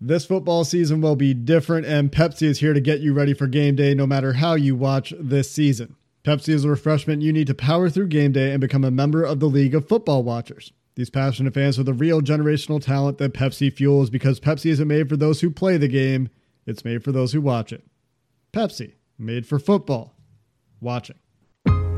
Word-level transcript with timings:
This 0.00 0.26
football 0.26 0.64
season 0.64 1.00
will 1.00 1.16
be 1.16 1.32
different, 1.32 1.86
and 1.86 2.12
Pepsi 2.12 2.42
is 2.42 2.60
here 2.60 2.74
to 2.74 2.80
get 2.80 3.00
you 3.00 3.14
ready 3.14 3.32
for 3.32 3.46
game 3.46 3.76
day 3.76 3.94
no 3.94 4.06
matter 4.06 4.34
how 4.34 4.54
you 4.54 4.76
watch 4.76 5.14
this 5.18 5.50
season. 5.50 5.96
Pepsi 6.22 6.50
is 6.50 6.64
a 6.64 6.68
refreshment 6.68 7.22
you 7.22 7.32
need 7.32 7.46
to 7.46 7.54
power 7.54 7.88
through 7.88 8.08
game 8.08 8.32
day 8.32 8.50
and 8.50 8.60
become 8.60 8.84
a 8.84 8.90
member 8.90 9.24
of 9.24 9.40
the 9.40 9.46
League 9.46 9.74
of 9.74 9.88
Football 9.88 10.22
Watchers. 10.22 10.72
These 10.96 11.08
passionate 11.08 11.54
fans 11.54 11.78
are 11.78 11.82
the 11.82 11.94
real 11.94 12.20
generational 12.20 12.82
talent 12.82 13.16
that 13.18 13.32
Pepsi 13.32 13.72
fuels 13.72 14.10
because 14.10 14.38
Pepsi 14.38 14.66
isn't 14.70 14.88
made 14.88 15.08
for 15.08 15.16
those 15.16 15.40
who 15.40 15.50
play 15.50 15.78
the 15.78 15.88
game, 15.88 16.28
it's 16.66 16.84
made 16.84 17.02
for 17.02 17.12
those 17.12 17.32
who 17.32 17.40
watch 17.40 17.72
it. 17.72 17.82
Pepsi, 18.52 18.94
made 19.18 19.46
for 19.46 19.58
football. 19.58 20.14
Watching. 20.78 21.16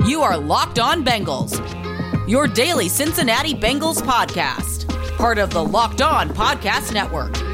You 0.07 0.23
are 0.23 0.39
Locked 0.39 0.79
On 0.79 1.05
Bengals, 1.05 1.59
your 2.29 2.47
daily 2.47 2.89
Cincinnati 2.89 3.55
Bengals 3.55 4.01
podcast, 4.01 4.89
part 5.17 5.39
of 5.39 5.51
the 5.51 5.65
Locked 5.65 6.01
On 6.01 6.29
Podcast 6.29 6.95
Network. 6.95 7.48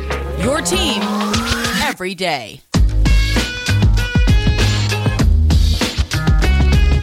Your 0.45 0.61
team 0.61 1.01
every 1.83 2.15
day. 2.15 2.61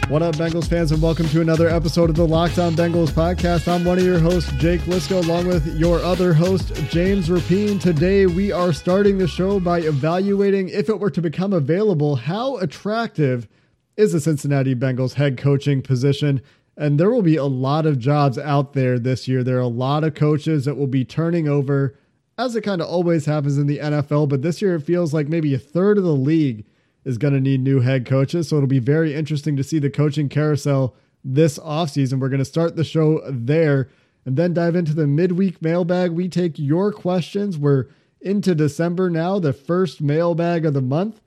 What 0.08 0.22
up, 0.22 0.36
Bengals 0.36 0.68
fans, 0.68 0.92
and 0.92 1.02
welcome 1.02 1.28
to 1.30 1.40
another 1.40 1.68
episode 1.68 2.08
of 2.08 2.14
the 2.14 2.24
Locked 2.24 2.60
On 2.60 2.74
Bengals 2.74 3.10
podcast. 3.10 3.66
I'm 3.66 3.84
one 3.84 3.98
of 3.98 4.04
your 4.04 4.20
hosts, 4.20 4.52
Jake 4.58 4.82
Liskow, 4.82 5.24
along 5.24 5.48
with 5.48 5.76
your 5.76 5.98
other 5.98 6.32
host, 6.32 6.72
James 6.88 7.30
Rapien. 7.30 7.80
Today, 7.80 8.26
we 8.26 8.52
are 8.52 8.72
starting 8.72 9.18
the 9.18 9.26
show 9.26 9.58
by 9.58 9.80
evaluating 9.80 10.68
if 10.68 10.88
it 10.88 11.00
were 11.00 11.10
to 11.10 11.20
become 11.20 11.52
available, 11.52 12.14
how 12.14 12.58
attractive 12.58 13.48
is 13.96 14.12
the 14.12 14.20
Cincinnati 14.20 14.76
Bengals 14.76 15.14
head 15.14 15.36
coaching 15.36 15.82
position. 15.82 16.40
And 16.76 17.00
there 17.00 17.10
will 17.10 17.22
be 17.22 17.34
a 17.34 17.46
lot 17.46 17.86
of 17.86 17.98
jobs 17.98 18.38
out 18.38 18.74
there 18.74 19.00
this 19.00 19.26
year. 19.26 19.42
There 19.42 19.56
are 19.56 19.60
a 19.60 19.66
lot 19.66 20.04
of 20.04 20.14
coaches 20.14 20.64
that 20.64 20.76
will 20.76 20.86
be 20.86 21.04
turning 21.04 21.48
over 21.48 21.96
as 22.44 22.56
it 22.56 22.62
kind 22.62 22.80
of 22.80 22.88
always 22.88 23.26
happens 23.26 23.58
in 23.58 23.66
the 23.66 23.78
NFL. 23.78 24.28
But 24.28 24.42
this 24.42 24.60
year, 24.60 24.76
it 24.76 24.82
feels 24.82 25.14
like 25.14 25.28
maybe 25.28 25.54
a 25.54 25.58
third 25.58 25.98
of 25.98 26.04
the 26.04 26.14
league 26.14 26.64
is 27.04 27.18
going 27.18 27.34
to 27.34 27.40
need 27.40 27.60
new 27.60 27.80
head 27.80 28.06
coaches. 28.06 28.48
So 28.48 28.56
it'll 28.56 28.68
be 28.68 28.78
very 28.78 29.14
interesting 29.14 29.56
to 29.56 29.64
see 29.64 29.78
the 29.78 29.90
coaching 29.90 30.28
carousel 30.28 30.94
this 31.24 31.58
offseason. 31.58 32.20
We're 32.20 32.28
going 32.28 32.38
to 32.38 32.44
start 32.44 32.76
the 32.76 32.84
show 32.84 33.20
there 33.28 33.88
and 34.24 34.36
then 34.36 34.54
dive 34.54 34.76
into 34.76 34.94
the 34.94 35.06
midweek 35.06 35.60
mailbag. 35.62 36.12
We 36.12 36.28
take 36.28 36.58
your 36.58 36.92
questions. 36.92 37.58
We're 37.58 37.86
into 38.20 38.54
December 38.54 39.10
now, 39.10 39.38
the 39.40 39.52
first 39.52 40.00
mailbag 40.00 40.64
of 40.64 40.74
the 40.74 40.80
month, 40.80 41.20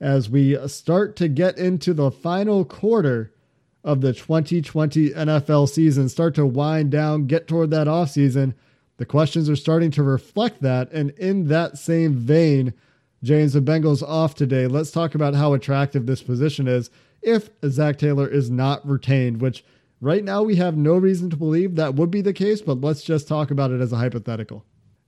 as 0.00 0.28
we 0.28 0.58
start 0.66 1.14
to 1.16 1.28
get 1.28 1.56
into 1.56 1.94
the 1.94 2.10
final 2.10 2.64
quarter 2.64 3.32
of 3.84 4.00
the 4.00 4.12
2020 4.12 5.10
NFL 5.10 5.68
season, 5.68 6.08
start 6.08 6.34
to 6.34 6.46
wind 6.46 6.90
down, 6.90 7.26
get 7.26 7.46
toward 7.46 7.70
that 7.70 7.86
offseason. 7.86 8.54
The 8.98 9.06
questions 9.06 9.48
are 9.48 9.56
starting 9.56 9.90
to 9.92 10.02
reflect 10.02 10.62
that. 10.62 10.90
And 10.92 11.10
in 11.10 11.48
that 11.48 11.78
same 11.78 12.14
vein, 12.14 12.74
James, 13.22 13.52
the 13.52 13.60
Bengals 13.60 14.02
off 14.02 14.34
today. 14.34 14.66
Let's 14.66 14.90
talk 14.90 15.14
about 15.14 15.34
how 15.34 15.52
attractive 15.52 16.06
this 16.06 16.22
position 16.22 16.66
is 16.68 16.90
if 17.22 17.50
Zac 17.68 17.98
Taylor 17.98 18.28
is 18.28 18.50
not 18.50 18.86
retained, 18.86 19.40
which 19.40 19.64
right 20.00 20.24
now 20.24 20.42
we 20.42 20.56
have 20.56 20.76
no 20.76 20.96
reason 20.96 21.30
to 21.30 21.36
believe 21.36 21.76
that 21.76 21.94
would 21.94 22.10
be 22.10 22.20
the 22.20 22.32
case, 22.32 22.60
but 22.60 22.80
let's 22.80 23.02
just 23.02 23.28
talk 23.28 23.50
about 23.50 23.70
it 23.70 23.80
as 23.80 23.92
a 23.92 23.96
hypothetical. 23.96 24.64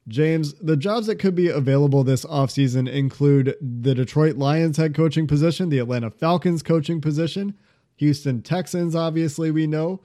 James, 0.06 0.54
the 0.54 0.76
jobs 0.76 1.06
that 1.06 1.16
could 1.16 1.34
be 1.34 1.48
available 1.48 2.04
this 2.04 2.24
offseason 2.26 2.88
include 2.88 3.56
the 3.60 3.94
Detroit 3.94 4.36
Lions 4.36 4.76
head 4.76 4.94
coaching 4.94 5.26
position, 5.26 5.70
the 5.70 5.78
Atlanta 5.78 6.10
Falcons 6.10 6.62
coaching 6.62 7.00
position, 7.00 7.54
Houston 7.96 8.42
Texans, 8.42 8.94
obviously, 8.94 9.50
we 9.50 9.66
know. 9.66 10.00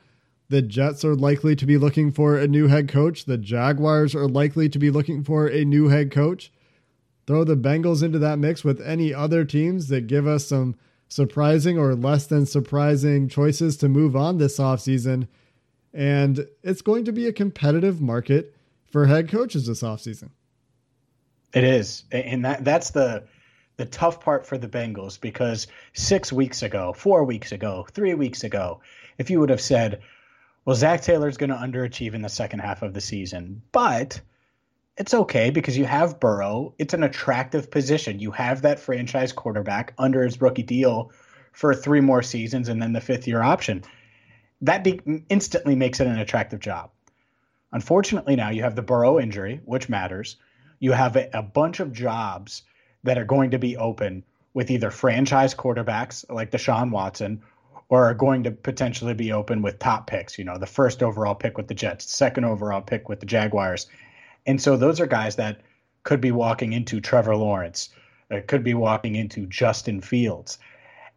The 0.50 0.62
Jets 0.64 1.06
are 1.06 1.16
likely 1.16 1.56
to 1.56 1.66
be 1.66 1.78
looking 1.78 2.12
for 2.12 2.38
a 2.38 2.48
new 2.48 2.68
head 2.68 2.90
coach. 2.90 3.26
The 3.26 3.38
Jaguars 3.38 4.16
are 4.16 4.28
likely 4.28 4.68
to 4.70 4.80
be 4.80 4.90
looking 4.90 5.24
for 5.24 5.48
a 5.48 5.64
new 5.64 5.90
head 5.90 6.12
coach. 6.12 6.52
Throw 7.28 7.44
the 7.44 7.56
Bengals 7.56 8.02
into 8.02 8.18
that 8.20 8.40
mix 8.40 8.64
with 8.64 8.82
any 8.82 9.14
other 9.14 9.46
teams 9.46 9.90
that 9.90 10.08
give 10.08 10.26
us 10.26 10.48
some 10.48 10.76
surprising 11.08 11.78
or 11.78 11.94
less 11.94 12.26
than 12.26 12.48
surprising 12.48 13.30
choices 13.30 13.78
to 13.78 13.88
move 13.90 14.16
on 14.16 14.40
this 14.40 14.58
offseason. 14.58 15.28
And 15.94 16.48
it's 16.64 16.82
going 16.82 17.06
to 17.06 17.12
be 17.12 17.28
a 17.28 17.34
competitive 17.34 18.02
market 18.02 18.56
for 18.92 19.06
head 19.06 19.30
coaches 19.30 19.68
this 19.68 19.84
offseason. 19.84 20.30
It 21.54 21.64
is. 21.64 22.04
And 22.12 22.46
that 22.46 22.64
that's 22.64 22.92
the 22.92 23.24
the 23.78 23.86
tough 23.86 24.20
part 24.20 24.46
for 24.46 24.58
the 24.58 24.68
Bengals 24.68 25.20
because 25.22 25.68
6 25.94 26.34
weeks 26.34 26.64
ago, 26.64 26.92
4 26.94 27.24
weeks 27.24 27.52
ago, 27.52 27.88
3 27.92 28.14
weeks 28.16 28.44
ago, 28.44 28.82
if 29.18 29.30
you 29.30 29.40
would 29.40 29.50
have 29.50 29.62
said, 29.62 30.02
well, 30.66 30.76
Zac 30.76 31.02
Taylor's 31.02 31.38
going 31.38 31.50
to 31.50 31.56
underachieve 31.56 32.14
in 32.14 32.22
the 32.22 32.30
second 32.30 32.60
half 32.60 32.82
of 32.82 32.94
the 32.94 33.02
season, 33.02 33.62
but 33.72 34.20
it's 34.98 35.14
okay 35.14 35.50
because 35.50 35.78
you 35.78 35.86
have 35.86 36.20
Burrow. 36.20 36.74
It's 36.78 36.94
an 36.94 37.04
attractive 37.04 37.72
position. 37.72 38.20
You 38.20 38.32
have 38.32 38.62
that 38.64 38.80
franchise 38.80 39.32
quarterback 39.32 39.94
under 39.98 40.24
his 40.24 40.42
rookie 40.42 40.64
deal 40.64 41.12
for 41.54 41.74
three 41.74 42.02
more 42.02 42.22
seasons 42.22 42.68
and 42.68 42.82
then 42.82 42.94
the 42.94 43.02
fifth 43.02 43.28
year 43.28 43.42
option. 43.42 43.84
That 44.62 44.84
be- 44.84 45.02
instantly 45.30 45.76
makes 45.76 46.02
it 46.02 46.08
an 46.08 46.20
attractive 46.20 46.60
job. 46.60 46.92
Unfortunately, 47.72 48.36
now 48.36 48.50
you 48.50 48.64
have 48.64 48.76
the 48.76 48.82
Burrow 48.82 49.20
injury, 49.20 49.62
which 49.64 49.90
matters. 49.90 50.36
You 50.80 50.92
have 50.92 51.16
a, 51.16 51.30
a 51.34 51.44
bunch 51.44 51.80
of 51.80 51.94
jobs 51.94 52.64
that 53.04 53.18
are 53.18 53.26
going 53.26 53.52
to 53.52 53.60
be 53.60 53.78
open 53.78 54.24
with 54.54 54.72
either 54.72 54.92
franchise 54.92 55.56
quarterbacks 55.56 56.26
like 56.30 56.52
Deshaun 56.52 56.92
Watson 56.92 57.42
or 57.90 58.06
are 58.06 58.14
going 58.14 58.44
to 58.44 58.52
potentially 58.52 59.16
be 59.16 59.32
open 59.32 59.62
with 59.62 59.80
top 59.80 60.08
picks. 60.08 60.38
You 60.38 60.46
know, 60.46 60.58
the 60.58 60.68
first 60.68 61.04
overall 61.04 61.36
pick 61.36 61.58
with 61.58 61.68
the 61.68 61.74
Jets, 61.74 62.10
second 62.10 62.46
overall 62.46 62.82
pick 62.82 63.10
with 63.10 63.20
the 63.20 63.26
Jaguars. 63.26 63.88
And 64.46 64.62
so 64.62 64.78
those 64.78 65.00
are 65.00 65.08
guys 65.08 65.36
that 65.36 65.62
could 66.04 66.22
be 66.22 66.32
walking 66.32 66.74
into 66.74 67.02
Trevor 67.02 67.36
Lawrence, 67.36 67.90
uh, 68.32 68.40
could 68.48 68.64
be 68.64 68.76
walking 68.76 69.16
into 69.16 69.48
Justin 69.48 70.02
Fields. 70.02 70.60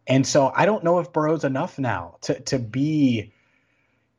And 0.07 0.25
so 0.27 0.51
I 0.55 0.65
don't 0.65 0.83
know 0.83 0.99
if 0.99 1.13
Burrow's 1.13 1.43
enough 1.45 1.79
now 1.79 2.17
to, 2.21 2.39
to 2.41 2.59
be 2.59 3.31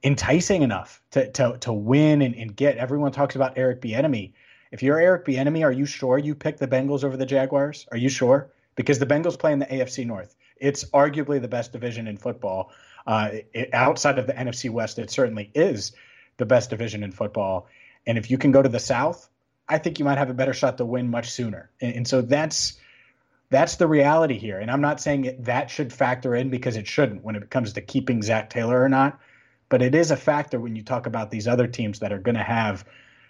enticing 0.03 0.63
enough 0.63 1.03
to, 1.11 1.31
to, 1.33 1.59
to 1.61 1.73
win 1.73 2.23
and, 2.23 2.35
and 2.37 2.55
get. 2.55 2.79
Everyone 2.79 3.13
talks 3.13 3.37
about 3.37 3.59
Eric 3.59 3.83
Bieniemy. 3.83 4.33
If 4.71 4.83
you're 4.83 4.99
Eric 4.99 5.25
Bieniemy, 5.25 5.65
are 5.65 5.73
you 5.73 5.87
sure 5.87 6.19
you 6.19 6.35
pick 6.35 6.59
the 6.59 6.69
Bengals 6.69 7.05
over 7.05 7.17
the 7.17 7.27
Jaguars? 7.27 7.87
Are 7.91 7.99
you 7.99 8.09
sure? 8.09 8.51
Because 8.77 8.99
the 8.99 9.07
Bengals 9.07 9.39
play 9.39 9.53
in 9.53 9.59
the 9.59 9.67
AFC 9.67 10.07
North. 10.07 10.37
It's 10.57 10.85
arguably 10.85 11.41
the 11.41 11.49
best 11.49 11.73
division 11.73 12.07
in 12.07 12.17
football. 12.17 12.73
Uh, 13.07 13.29
it, 13.53 13.73
outside 13.73 14.19
of 14.19 14.27
the 14.27 14.33
NFC 14.33 14.71
West, 14.71 14.99
it 14.99 15.11
certainly 15.11 15.51
is 15.55 15.93
the 16.37 16.47
best 16.47 16.71
division 16.71 17.03
in 17.03 17.13
football. 17.13 17.67
And 18.07 18.19
if 18.19 18.31
you 18.31 18.39
can 18.39 18.53
go 18.53 18.63
to 18.63 18.69
the 18.69 18.79
South, 18.79 19.29
I 19.69 19.79
think 19.79 19.99
you 19.99 20.05
might 20.05 20.19
have 20.19 20.31
a 20.31 20.35
better 20.35 20.53
shot 20.53 20.79
to 20.79 20.85
win 20.85 21.11
much 21.11 21.31
sooner. 21.31 21.71
And, 21.81 21.97
and 21.97 22.09
so 22.09 22.23
that's 22.23 22.79
that's 23.51 23.77
the 23.77 23.87
reality 23.87 24.39
here. 24.39 24.59
And 24.59 24.71
I'm 24.71 24.81
not 24.81 25.01
saying 25.01 25.37
that 25.41 25.71
should 25.71 25.93
factor 25.93 26.35
in 26.35 26.51
because 26.51 26.77
it 26.77 26.87
shouldn't 26.87 27.23
when 27.23 27.37
it 27.37 27.51
comes 27.51 27.75
to 27.75 27.81
keeping 27.81 28.23
Zac 28.23 28.51
Taylor 28.51 28.83
or 28.83 28.89
not. 28.89 29.21
But 29.69 29.83
it 29.83 29.95
is 29.95 30.11
a 30.11 30.17
factor 30.17 30.61
when 30.61 30.77
you 30.77 30.83
talk 30.83 31.07
about 31.07 31.31
these 31.31 31.47
other 31.49 31.67
teams 31.67 32.01
that 32.01 32.13
are 32.13 32.19
going 32.19 32.37
to 32.37 32.43
have 32.43 32.85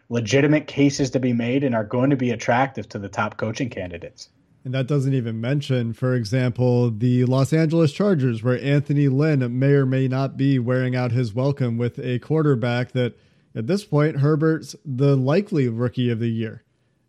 legitimate 0.09 0.67
cases 0.67 1.11
to 1.11 1.21
be 1.21 1.33
made 1.33 1.65
and 1.65 1.75
are 1.75 1.85
going 1.85 2.11
to 2.11 2.17
be 2.17 2.31
attractive 2.31 2.89
to 2.91 2.99
the 2.99 3.09
top 3.09 3.37
coaching 3.37 3.71
candidates. 3.71 4.29
And 4.65 4.73
that 4.73 4.87
doesn't 4.87 5.13
even 5.13 5.43
mention, 5.43 5.93
for 5.93 6.15
example, 6.15 6.91
the 6.91 7.27
Los 7.27 7.53
Angeles 7.53 7.93
Chargers, 7.93 8.43
where 8.43 8.59
Anthony 8.62 9.09
Lynn 9.09 9.59
may 9.59 9.73
or 9.73 9.85
may 9.85 10.09
not 10.09 10.38
be 10.38 10.59
wearing 10.59 10.97
out 10.97 11.12
his 11.12 11.35
welcome 11.35 11.77
with 11.77 11.99
a 11.99 12.19
quarterback 12.21 12.93
that, 12.93 13.15
at 13.55 13.67
this 13.67 13.85
point, 13.85 14.21
Herbert's 14.21 14.75
the 14.85 15.17
likely 15.17 15.69
rookie 15.69 16.11
of 16.11 16.19
the 16.19 16.31
year. 16.31 16.65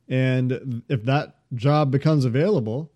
And 0.09 0.83
if 0.89 1.03
that 1.05 1.37
job 1.53 1.91
becomes 1.91 2.25
available, 2.25 2.91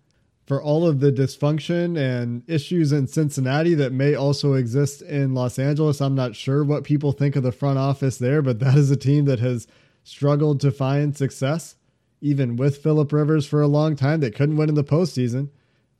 for 0.46 0.60
all 0.60 0.86
of 0.86 0.98
the 0.98 1.12
dysfunction 1.12 1.96
and 1.96 2.42
issues 2.48 2.90
in 2.90 3.06
Cincinnati 3.06 3.72
that 3.74 3.92
may 3.92 4.16
also 4.16 4.54
exist 4.54 5.00
in 5.00 5.32
Los 5.32 5.60
Angeles, 5.60 6.00
I'm 6.00 6.16
not 6.16 6.34
sure 6.34 6.64
what 6.64 6.82
people 6.82 7.12
think 7.12 7.36
of 7.36 7.44
the 7.44 7.52
front 7.52 7.78
office 7.78 8.18
there, 8.18 8.42
but 8.42 8.58
that 8.58 8.76
is 8.76 8.90
a 8.90 8.96
team 8.96 9.26
that 9.26 9.38
has 9.38 9.68
struggled 10.02 10.60
to 10.60 10.72
find 10.72 11.16
success 11.16 11.76
even 12.20 12.56
with 12.56 12.78
Philip 12.78 13.12
Rivers 13.12 13.46
for 13.46 13.60
a 13.60 13.66
long 13.66 13.96
time. 13.96 14.20
They 14.20 14.30
couldn't 14.30 14.56
win 14.56 14.68
in 14.68 14.74
the 14.74 14.84
postseason. 14.84 15.48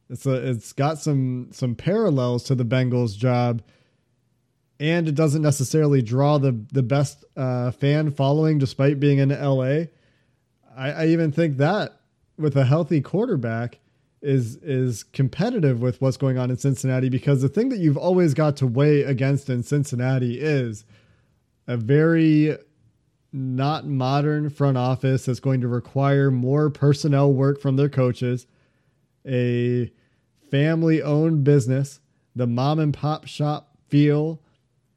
It's 0.08 0.26
a, 0.26 0.50
it's 0.50 0.72
got 0.72 0.98
some 0.98 1.48
some 1.52 1.74
parallels 1.74 2.44
to 2.44 2.54
the 2.54 2.64
Bengals 2.64 3.16
job, 3.16 3.62
and 4.78 5.08
it 5.08 5.14
doesn't 5.14 5.42
necessarily 5.42 6.02
draw 6.02 6.38
the 6.38 6.64
the 6.72 6.82
best 6.82 7.24
uh, 7.36 7.70
fan 7.70 8.10
following, 8.10 8.58
despite 8.58 8.98
being 8.98 9.18
in 9.18 9.28
LA. 9.28 9.84
I, 10.76 10.90
I 10.90 11.06
even 11.06 11.30
think 11.32 11.58
that 11.58 12.00
with 12.36 12.56
a 12.56 12.64
healthy 12.64 13.00
quarterback, 13.00 13.78
is 14.22 14.56
is 14.56 15.02
competitive 15.02 15.80
with 15.80 16.00
what's 16.00 16.16
going 16.16 16.38
on 16.38 16.50
in 16.50 16.56
Cincinnati 16.56 17.08
because 17.08 17.40
the 17.40 17.48
thing 17.48 17.70
that 17.70 17.78
you've 17.78 17.96
always 17.96 18.34
got 18.34 18.56
to 18.58 18.66
weigh 18.66 19.02
against 19.02 19.48
in 19.48 19.62
Cincinnati 19.62 20.38
is 20.40 20.84
a 21.66 21.76
very 21.76 22.56
not 23.32 23.86
modern 23.86 24.50
front 24.50 24.76
office 24.76 25.26
that's 25.26 25.40
going 25.40 25.60
to 25.60 25.68
require 25.68 26.30
more 26.30 26.70
personnel 26.70 27.32
work 27.32 27.60
from 27.60 27.76
their 27.76 27.88
coaches, 27.88 28.46
a 29.26 29.90
family 30.50 31.02
owned 31.02 31.44
business, 31.44 32.00
the 32.34 32.46
mom 32.46 32.78
and 32.78 32.92
pop 32.94 33.26
shop 33.26 33.76
feel 33.88 34.40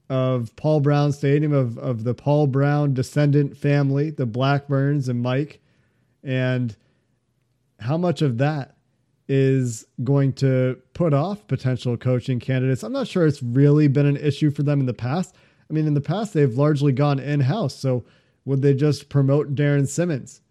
of 0.10 0.56
Paul 0.56 0.80
Brown 0.80 1.12
Stadium, 1.12 1.54
of, 1.54 1.78
of 1.78 2.04
the 2.04 2.14
Paul 2.14 2.48
Brown 2.48 2.94
descendant 2.94 3.58
family, 3.58 4.10
the 4.10 4.26
Blackburns 4.26 5.10
and 5.10 5.22
Mike, 5.22 5.60
and 6.24 6.76
how 7.80 7.98
much 7.98 8.22
of 8.22 8.38
that 8.38 8.76
is 9.28 9.86
going 10.04 10.34
to 10.34 10.80
put 10.94 11.14
off 11.14 11.48
potential 11.48 11.98
coaching 11.98 12.40
candidates. 12.40 12.84
I'm 12.84 12.92
not 12.92 13.08
sure 13.08 13.26
it's 13.26 13.42
really 13.42 13.88
been 13.88 14.06
an 14.06 14.18
issue 14.18 14.52
for 14.52 14.64
them 14.64 14.80
in 14.80 14.86
the 14.86 14.94
past. 14.94 15.36
I 15.70 15.74
mean, 15.74 15.88
in 15.88 15.94
the 15.94 16.02
past, 16.02 16.34
they've 16.34 16.58
largely 16.58 16.92
gone 16.92 17.20
in 17.20 17.40
house. 17.40 17.76
So, 17.76 18.04
would 18.46 18.62
they 18.62 18.74
just 18.74 19.10
promote 19.10 19.56
Darrin 19.56 19.88
Simmons? 19.88 20.42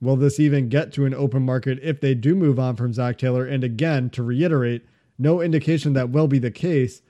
Will 0.00 0.16
this 0.16 0.38
even 0.38 0.68
get 0.68 0.92
to 0.92 1.06
an 1.06 1.14
open 1.14 1.42
market 1.42 1.78
if 1.82 2.00
they 2.00 2.14
do 2.14 2.34
move 2.34 2.58
on 2.58 2.76
from 2.76 2.92
Zac 2.92 3.18
Taylor? 3.18 3.46
And 3.46 3.64
again, 3.64 4.10
to 4.10 4.22
reiterate, 4.22 4.84
no 5.18 5.40
indication 5.40 5.94
that 5.94 6.10
will 6.10 6.28
be 6.28 6.38
the 6.38 6.50
case. 6.50 7.00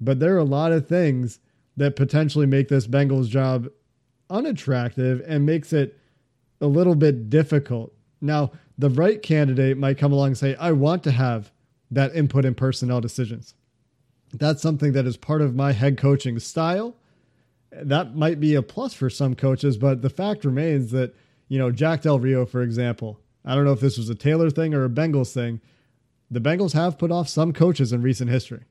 But 0.00 0.18
there 0.20 0.34
are 0.34 0.38
a 0.38 0.44
lot 0.44 0.72
of 0.72 0.88
things 0.88 1.40
that 1.76 1.96
potentially 1.96 2.46
make 2.46 2.68
this 2.68 2.86
Bengals 2.86 3.28
job 3.28 3.68
unattractive 4.30 5.22
and 5.26 5.46
makes 5.46 5.72
it 5.72 5.98
a 6.60 6.66
little 6.66 6.96
bit 6.96 7.30
difficult. 7.30 7.92
Now, 8.20 8.50
the 8.76 8.90
right 8.90 9.22
candidate 9.22 9.78
might 9.78 9.98
come 9.98 10.12
along 10.12 10.28
and 10.28 10.38
say, 10.38 10.56
I 10.56 10.72
want 10.72 11.04
to 11.04 11.12
have 11.12 11.52
that 11.90 12.14
input 12.14 12.44
in 12.44 12.54
personnel 12.54 13.00
decisions. 13.00 13.54
That's 14.32 14.60
something 14.60 14.92
that 14.92 15.06
is 15.06 15.16
part 15.16 15.40
of 15.40 15.54
my 15.54 15.72
head 15.72 15.96
coaching 15.96 16.38
style. 16.38 16.96
That 17.70 18.16
might 18.16 18.40
be 18.40 18.54
a 18.54 18.62
plus 18.62 18.94
for 18.94 19.10
some 19.10 19.34
coaches, 19.34 19.76
but 19.76 20.02
the 20.02 20.10
fact 20.10 20.44
remains 20.44 20.90
that, 20.92 21.14
you 21.48 21.58
know, 21.58 21.70
Jack 21.70 22.02
Del 22.02 22.18
Rio, 22.18 22.46
for 22.46 22.62
example, 22.62 23.20
I 23.44 23.54
don't 23.54 23.64
know 23.64 23.72
if 23.72 23.80
this 23.80 23.98
was 23.98 24.08
a 24.08 24.14
Taylor 24.14 24.50
thing 24.50 24.74
or 24.74 24.84
a 24.84 24.88
Bengals 24.88 25.32
thing. 25.32 25.60
The 26.30 26.40
Bengals 26.40 26.72
have 26.72 26.98
put 26.98 27.10
off 27.10 27.28
some 27.28 27.52
coaches 27.52 27.92
in 27.92 28.02
recent 28.02 28.30
history. 28.30 28.64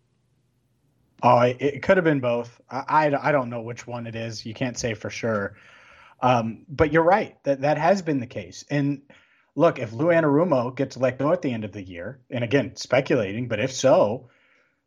Oh, 1.24 1.40
it, 1.40 1.82
could 1.82 1.98
have 1.98 2.04
been 2.04 2.20
both. 2.20 2.62
I, 2.70 2.84
I, 2.88 3.30
I, 3.30 3.32
don't 3.32 3.50
know 3.50 3.62
which 3.62 3.88
one 3.88 4.06
it 4.06 4.16
is. 4.16 4.46
You 4.46 4.54
can't 4.54 4.78
say 4.78 4.94
for 4.94 5.10
sure. 5.10 5.56
Um, 6.22 6.66
but 6.70 6.94
you're 6.94 7.04
right. 7.04 7.42
That 7.44 7.62
that 7.62 7.80
has 7.80 8.04
been 8.04 8.20
the 8.20 8.28
case. 8.28 8.64
And 8.70 9.02
look, 9.56 9.80
if 9.80 9.94
Lou 9.94 10.08
Anarumo 10.08 10.76
gets 10.76 10.96
let 10.96 11.18
go 11.18 11.32
at 11.32 11.42
the 11.42 11.52
end 11.52 11.64
of 11.64 11.72
the 11.72 11.82
year, 11.82 12.20
and 12.30 12.44
again, 12.44 12.76
speculating, 12.76 13.48
but 13.48 13.60
if 13.60 13.72
so, 13.72 14.30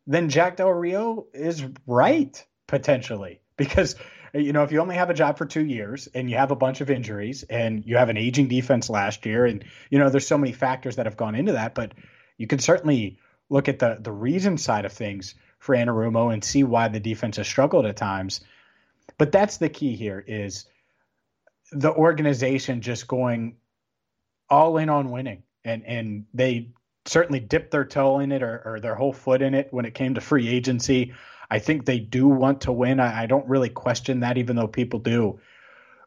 then 0.07 0.29
Jack 0.29 0.55
Del 0.55 0.71
Rio 0.71 1.27
is 1.33 1.65
right 1.85 2.41
potentially 2.65 3.40
because 3.61 3.95
you 4.33 4.53
know 4.53 4.63
if 4.63 4.71
you 4.71 4.79
only 4.79 4.95
have 4.95 5.09
a 5.09 5.13
job 5.13 5.37
for 5.37 5.45
two 5.45 5.65
years 5.65 6.07
and 6.15 6.29
you 6.29 6.37
have 6.37 6.51
a 6.51 6.55
bunch 6.55 6.81
of 6.81 6.89
injuries 6.89 7.43
and 7.43 7.85
you 7.85 7.97
have 7.97 8.09
an 8.09 8.17
aging 8.17 8.47
defense 8.47 8.89
last 8.89 9.25
year 9.25 9.45
and 9.45 9.63
you 9.89 9.99
know 9.99 10.09
there's 10.09 10.27
so 10.27 10.37
many 10.37 10.51
factors 10.51 10.95
that 10.95 11.05
have 11.05 11.17
gone 11.17 11.35
into 11.35 11.51
that, 11.51 11.75
but 11.75 11.93
you 12.37 12.47
can 12.47 12.59
certainly 12.59 13.19
look 13.49 13.69
at 13.69 13.79
the 13.79 13.97
the 13.99 14.11
reason 14.11 14.57
side 14.57 14.85
of 14.85 14.91
things 14.91 15.35
for 15.59 15.75
Anarumo 15.75 16.33
and 16.33 16.43
see 16.43 16.63
why 16.63 16.87
the 16.87 16.99
defense 16.99 17.37
has 17.37 17.47
struggled 17.47 17.85
at 17.85 17.95
times. 17.95 18.41
But 19.19 19.31
that's 19.31 19.57
the 19.57 19.69
key 19.69 19.95
here 19.95 20.23
is 20.25 20.65
the 21.71 21.93
organization 21.93 22.81
just 22.81 23.07
going 23.07 23.57
all 24.49 24.77
in 24.77 24.89
on 24.89 25.11
winning. 25.11 25.43
And 25.63 25.85
and 25.85 26.25
they 26.33 26.71
certainly 27.05 27.39
dipped 27.39 27.71
their 27.71 27.85
toe 27.85 28.19
in 28.19 28.31
it 28.31 28.41
or, 28.41 28.61
or 28.65 28.79
their 28.79 28.95
whole 28.95 29.13
foot 29.13 29.41
in 29.41 29.53
it 29.53 29.67
when 29.71 29.85
it 29.85 29.93
came 29.93 30.15
to 30.15 30.21
free 30.21 30.47
agency. 30.47 31.13
I 31.51 31.59
think 31.59 31.85
they 31.85 31.99
do 31.99 32.27
want 32.27 32.61
to 32.61 32.71
win. 32.71 33.01
I, 33.01 33.23
I 33.23 33.25
don't 33.25 33.47
really 33.47 33.69
question 33.69 34.21
that, 34.21 34.37
even 34.37 34.55
though 34.55 34.67
people 34.67 34.99
do. 34.99 35.41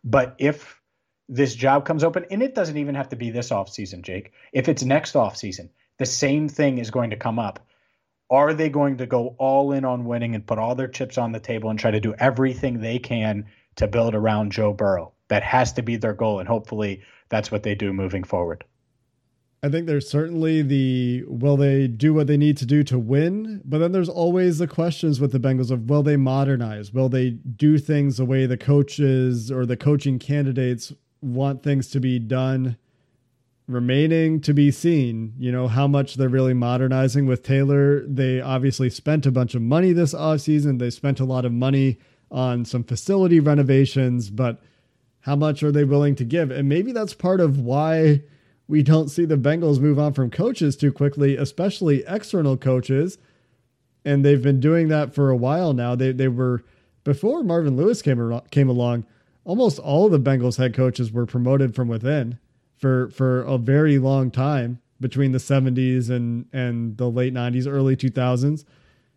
But 0.02 0.35
if 0.38 0.81
this 1.29 1.55
job 1.55 1.85
comes 1.85 2.02
open, 2.02 2.25
and 2.31 2.43
it 2.43 2.55
doesn't 2.55 2.79
even 2.79 2.94
have 2.94 3.11
to 3.11 3.17
be 3.17 3.31
this 3.31 3.50
offseason, 3.50 4.02
Jake. 4.02 4.32
If 4.52 4.69
it's 4.69 4.82
next 4.82 5.14
offseason, 5.14 5.69
the 5.99 6.06
same 6.06 6.49
thing 6.49 6.79
is 6.79 6.91
going 6.91 7.11
to 7.11 7.17
come 7.17 7.38
up. 7.38 7.61
Are 8.31 8.55
they 8.55 8.70
going 8.70 8.96
to 8.96 9.06
go 9.06 9.37
all 9.38 9.73
in 9.73 9.85
on 9.85 10.06
winning 10.06 10.35
and 10.35 10.46
put 10.46 10.58
all 10.58 10.75
their 10.75 10.88
chips 10.88 11.19
on 11.19 11.32
the 11.32 11.41
table 11.41 11.69
and 11.69 11.79
try 11.79 11.90
to 11.90 12.00
do 12.00 12.14
everything 12.14 12.81
they 12.81 12.99
can 12.99 13.47
to 13.76 13.87
build 13.87 14.14
around 14.14 14.52
Joe 14.52 14.73
Burrow? 14.73 15.12
That 15.29 15.43
has 15.43 15.75
to 15.75 15.82
be 15.82 15.97
their 15.97 16.14
goal, 16.14 16.40
and 16.40 16.49
hopefully 16.49 17.02
that's 17.29 17.50
what 17.50 17.62
they 17.62 17.75
do 17.75 17.93
moving 17.93 18.25
forward. 18.25 18.64
I 19.64 19.70
think 19.70 19.87
there's 19.87 20.11
certainly 20.11 20.61
the 20.61 21.25
will 21.26 21.56
they 21.56 21.87
do 21.87 22.12
what 22.12 22.26
they 22.26 22.37
need 22.37 22.58
to 22.58 22.66
do 22.66 22.82
to 22.84 22.99
win, 22.99 23.62
but 23.64 23.78
then 23.78 23.93
there's 23.93 24.11
always 24.11 24.58
the 24.58 24.66
questions 24.66 25.20
with 25.22 25.32
the 25.32 25.40
Bengals 25.40 25.70
of 25.70 25.88
will 25.88 26.02
they 26.02 26.19
modernize? 26.19 26.93
Will 26.93 27.08
they 27.08 27.31
do 27.31 27.78
things 27.78 28.19
the 28.19 28.26
way 28.26 28.44
the 28.44 28.58
coaches 28.58 29.50
or 29.50 29.64
the 29.64 29.78
coaching 29.78 30.19
candidates 30.19 30.93
want 31.22 31.62
things 31.62 31.88
to 31.90 32.00
be 32.00 32.19
done? 32.19 32.76
remaining 33.66 34.43
to 34.43 34.52
be 34.52 34.70
seen, 34.70 35.32
you 35.38 35.50
know, 35.50 35.66
how 35.66 35.87
much 35.87 36.16
they're 36.16 36.28
really 36.28 36.52
modernizing 36.52 37.25
with 37.25 37.43
Taylor. 37.43 38.06
They 38.06 38.38
obviously 38.38 38.90
spent 38.90 39.25
a 39.25 39.32
bunch 39.32 39.55
of 39.55 39.62
money 39.62 39.94
this 39.94 40.12
offseason. 40.12 40.78
They 40.78 40.90
spent 40.90 41.19
a 41.19 41.25
lot 41.25 41.46
of 41.46 41.52
money 41.52 41.99
on 42.31 42.66
some 42.66 42.84
facility 42.84 43.40
renovations, 43.40 44.28
but 44.28 44.61
how 45.20 45.34
much 45.34 45.62
are 45.62 45.72
they 45.72 45.84
willing 45.84 46.14
to 46.16 46.26
give? 46.26 46.50
And 46.50 46.69
maybe 46.69 46.93
that's 46.93 47.14
part 47.14 47.40
of 47.40 47.58
why 47.58 48.25
we 48.66 48.82
don't 48.82 49.08
see 49.08 49.25
the 49.25 49.37
Bengals 49.37 49.81
move 49.81 49.99
on 49.99 50.12
from 50.12 50.31
coaches 50.31 50.76
too 50.76 50.93
quickly, 50.93 51.37
especially 51.37 52.05
external 52.06 52.56
coaches. 52.56 53.19
And 54.05 54.25
they've 54.25 54.43
been 54.43 54.61
doing 54.61 54.88
that 54.88 55.14
for 55.14 55.31
a 55.31 55.37
while 55.37 55.72
now. 55.72 55.94
They 55.94 56.12
they 56.12 56.28
were 56.28 56.62
before 57.05 57.43
Marvin 57.43 57.76
Lewis 57.76 58.02
came 58.02 58.40
came 58.50 58.69
along. 58.69 59.06
Almost 59.44 59.78
all 59.78 60.08
the 60.08 60.20
Bengals 60.20 60.56
head 60.56 60.75
coaches 60.75 61.12
were 61.12 61.26
promoted 61.26 61.75
from 61.75 61.88
within 61.88 62.38
for 62.76 63.08
for 63.11 63.43
a 63.43 63.58
very 63.58 63.99
long 63.99 64.31
time 64.31 64.81
between 65.00 65.32
the 65.32 65.38
70s 65.38 66.11
and 66.11 66.46
and 66.52 66.96
the 66.96 67.11
late 67.11 67.34
90s, 67.34 67.66
early 67.66 67.96
2000s. 67.96 68.64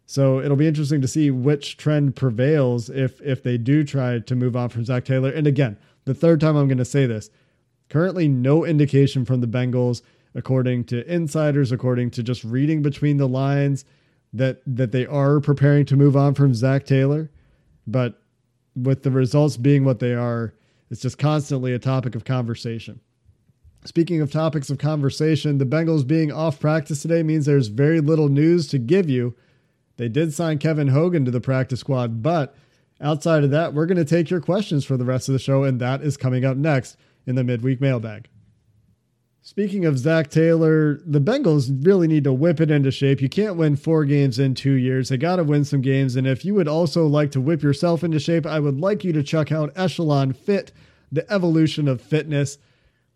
So 0.06 0.40
it'll 0.40 0.56
be 0.56 0.68
interesting 0.68 1.02
to 1.02 1.08
see 1.08 1.32
which 1.32 1.76
trend 1.76 2.16
prevails 2.16 2.90
if 2.90 3.22
if 3.22 3.44
they 3.44 3.58
do 3.58 3.84
try 3.84 4.20
to 4.20 4.36
move 4.36 4.56
on 4.56 4.70
from 4.70 4.86
Zac 4.86 5.06
Taylor. 5.06 5.30
And 5.30 5.48
again, 5.48 5.78
the 6.06 6.14
third 6.14 6.40
time 6.40 6.56
I'm 6.56 6.68
going 6.68 6.78
to 6.78 6.86
say 6.86 7.06
this. 7.06 7.30
Currently, 7.90 8.28
no 8.28 8.66
indication 8.66 9.26
from 9.26 9.42
the 9.42 9.48
Bengals, 9.48 10.02
according 10.36 10.86
to 10.86 11.12
insiders, 11.12 11.72
according 11.72 12.12
to 12.12 12.24
just 12.24 12.44
reading 12.44 12.82
between 12.82 13.18
the 13.18 13.28
lines, 13.28 13.86
that 14.34 14.62
that 14.66 14.92
they 14.92 15.06
are 15.06 15.40
preparing 15.40 15.86
to 15.86 15.96
move 15.96 16.16
on 16.16 16.34
from 16.34 16.54
Zac 16.54 16.86
Taylor. 16.86 17.32
But 17.86 18.22
with 18.76 19.04
the 19.04 19.12
results 19.12 19.58
being 19.58 19.86
what 19.86 20.00
they 20.00 20.14
are, 20.14 20.54
it's 20.90 21.02
just 21.02 21.18
constantly 21.18 21.74
a 21.74 21.80
topic 21.80 22.16
of 22.16 22.26
conversation. 22.26 23.00
Speaking 23.86 24.20
of 24.20 24.32
topics 24.32 24.70
of 24.70 24.78
conversation, 24.78 25.58
the 25.58 25.66
Bengals 25.66 26.06
being 26.06 26.32
off 26.32 26.60
practice 26.60 27.02
today 27.02 27.24
means 27.24 27.46
there's 27.46 27.68
very 27.68 28.02
little 28.02 28.28
news 28.28 28.68
to 28.68 28.78
give 28.78 29.10
you. 29.10 29.36
They 29.96 30.10
did 30.10 30.34
sign 30.34 30.58
Kevin 30.58 30.90
Hogan 30.90 31.26
to 31.26 31.32
the 31.32 31.40
practice 31.40 31.80
squad, 31.80 32.22
but 32.22 32.54
outside 33.00 33.44
of 33.44 33.52
that, 33.52 33.74
we're 33.74 33.86
going 33.86 33.98
to 33.98 34.06
take 34.06 34.30
your 34.30 34.42
questions 34.42 34.84
for 34.84 34.98
the 34.98 35.06
rest 35.06 35.30
of 35.30 35.34
the 35.34 35.40
show, 35.40 35.64
and 35.64 35.80
that 35.80 36.02
is 36.02 36.18
coming 36.18 36.44
up 36.44 36.58
next 36.58 36.98
in 37.28 37.36
the 37.36 37.44
midweek 37.44 37.80
mailbag. 37.80 38.28
Speaking 39.42 39.86
of 39.86 39.98
Zac 39.98 40.30
Taylor, 40.30 41.00
the 41.06 41.22
Bengals 41.22 41.86
really 41.86 42.08
need 42.08 42.26
to 42.26 42.34
whip 42.34 42.60
it 42.60 42.70
into 42.70 42.92
shape. 42.92 43.22
You 43.22 43.30
can't 43.30 43.56
win 43.56 43.78
four 43.78 44.04
games 44.04 44.40
in 44.40 44.56
two 44.56 44.74
years. 44.74 45.08
They 45.08 45.18
got 45.18 45.38
to 45.38 45.44
win 45.44 45.64
some 45.64 45.82
games. 45.82 46.18
And 46.18 46.28
if 46.28 46.44
you 46.44 46.54
would 46.56 46.68
also 46.68 47.08
like 47.08 47.32
to 47.32 47.40
whip 47.40 47.64
yourself 47.64 48.04
into 48.04 48.20
shape, 48.20 48.46
I 48.46 48.60
would 48.60 48.80
like 48.80 49.06
you 49.06 49.14
to 49.14 49.24
check 49.24 49.52
out 49.52 49.72
Echelon 49.76 50.34
Fit, 50.34 50.74
the 51.12 51.32
evolution 51.32 51.88
of 51.88 52.02
fitness. 52.02 52.58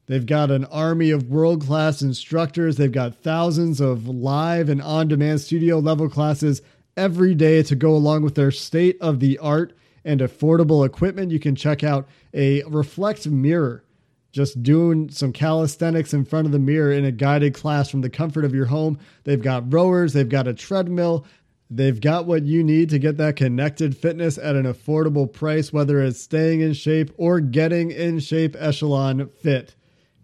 They've 0.07 0.25
got 0.25 0.51
an 0.51 0.63
army 0.65 1.11
of 1.11 1.29
world 1.29 1.65
class 1.65 2.01
instructors. 2.01 2.77
They've 2.77 2.89
got 2.89 3.15
thousands 3.15 3.81
of 3.81 4.07
live 4.07 4.69
and 4.69 4.81
on 4.81 5.09
demand 5.09 5.41
studio 5.41 5.79
level 5.79 6.09
classes 6.09 6.61
every 6.95 7.35
day 7.35 7.61
to 7.63 7.75
go 7.75 7.93
along 7.93 8.23
with 8.23 8.35
their 8.35 8.51
state 8.51 8.97
of 9.01 9.19
the 9.19 9.37
art 9.37 9.73
and 10.05 10.21
affordable 10.21 10.85
equipment. 10.85 11.31
You 11.31 11.39
can 11.39 11.55
check 11.55 11.83
out 11.83 12.07
a 12.33 12.63
reflect 12.63 13.27
mirror, 13.27 13.83
just 14.31 14.63
doing 14.63 15.09
some 15.09 15.33
calisthenics 15.33 16.13
in 16.13 16.25
front 16.25 16.45
of 16.45 16.51
the 16.51 16.59
mirror 16.59 16.91
in 16.91 17.05
a 17.05 17.11
guided 17.11 17.53
class 17.53 17.89
from 17.89 18.01
the 18.01 18.09
comfort 18.09 18.45
of 18.45 18.55
your 18.55 18.65
home. 18.65 18.97
They've 19.23 19.41
got 19.41 19.71
rowers, 19.71 20.13
they've 20.13 20.27
got 20.27 20.47
a 20.47 20.53
treadmill. 20.53 21.25
They've 21.73 22.01
got 22.01 22.25
what 22.25 22.43
you 22.43 22.65
need 22.65 22.89
to 22.89 22.99
get 22.99 23.15
that 23.15 23.37
connected 23.37 23.95
fitness 23.95 24.37
at 24.37 24.57
an 24.57 24.65
affordable 24.65 25.31
price, 25.31 25.71
whether 25.71 26.01
it's 26.01 26.19
staying 26.19 26.59
in 26.59 26.73
shape 26.73 27.13
or 27.15 27.39
getting 27.39 27.91
in 27.91 28.19
shape. 28.19 28.57
Echelon 28.59 29.29
Fit 29.41 29.73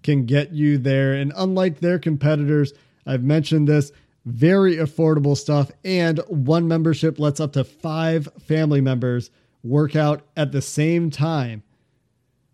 can 0.03 0.25
get 0.25 0.51
you 0.51 0.77
there. 0.77 1.13
And 1.13 1.31
unlike 1.37 1.79
their 1.79 1.99
competitors, 1.99 2.73
I've 3.05 3.23
mentioned 3.23 3.65
this 3.65 3.93
very 4.25 4.75
affordable 4.75 5.37
stuff. 5.37 5.71
And 5.85 6.19
one 6.27 6.67
membership 6.67 7.17
lets 7.17 7.39
up 7.39 7.53
to 7.53 7.63
five 7.63 8.27
family 8.45 8.81
members 8.81 9.31
work 9.63 9.95
out 9.95 10.23
at 10.35 10.51
the 10.51 10.61
same 10.61 11.09
time. 11.09 11.63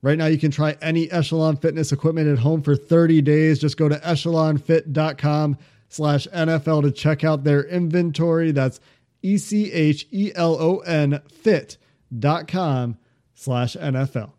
Right 0.03 0.17
now, 0.17 0.25
you 0.25 0.37
can 0.37 0.51
try 0.51 0.75
any 0.81 1.09
Echelon 1.09 1.55
Fitness 1.55 1.93
equipment 1.93 2.27
at 2.27 2.37
home 2.37 2.61
for 2.61 2.75
30 2.75 3.21
days. 3.21 3.57
Just 3.57 3.77
go 3.77 3.87
to 3.87 3.95
echelonfit.com 3.95 5.57
slash 5.87 6.27
NFL 6.27 6.83
to 6.83 6.91
check 6.91 7.23
out 7.23 7.45
their 7.45 7.63
inventory. 7.63 8.51
That's 8.51 8.81
E-C-H-E-L-O-N 9.21 11.21
fit.com 11.31 12.97
slash 13.33 13.77
NFL. 13.77 14.31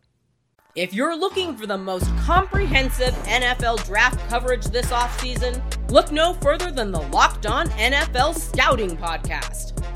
If 0.75 0.93
you're 0.93 1.17
looking 1.17 1.57
for 1.57 1.67
the 1.67 1.79
most 1.79 2.15
comprehensive 2.19 3.15
NFL 3.25 3.87
draft 3.87 4.29
coverage 4.29 4.67
this 4.67 4.91
offseason, 4.91 5.63
look 5.91 6.13
no 6.13 6.35
further 6.35 6.73
than 6.73 6.91
the 6.91 7.01
Locked 7.01 7.47
On 7.47 7.69
NFL 7.69 8.35
Scouting 8.35 8.97
Podcast. 8.97 9.84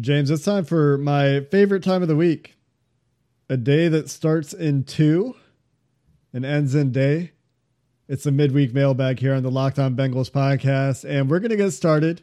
James, 0.00 0.30
it's 0.30 0.44
time 0.44 0.64
for 0.64 0.96
my 0.98 1.40
favorite 1.50 1.82
time 1.82 2.02
of 2.02 2.08
the 2.08 2.16
week. 2.16 2.56
A 3.48 3.56
day 3.56 3.88
that 3.88 4.08
starts 4.08 4.52
in 4.52 4.84
two 4.84 5.34
and 6.32 6.44
ends 6.44 6.74
in 6.74 6.92
day. 6.92 7.32
It's 8.08 8.26
a 8.26 8.32
midweek 8.32 8.72
mailbag 8.72 9.20
here 9.20 9.34
on 9.34 9.42
the 9.42 9.50
Locked 9.50 9.78
On 9.78 9.94
Bengals 9.94 10.30
podcast, 10.30 11.08
and 11.08 11.30
we're 11.30 11.40
going 11.40 11.50
to 11.50 11.56
get 11.56 11.72
started 11.72 12.22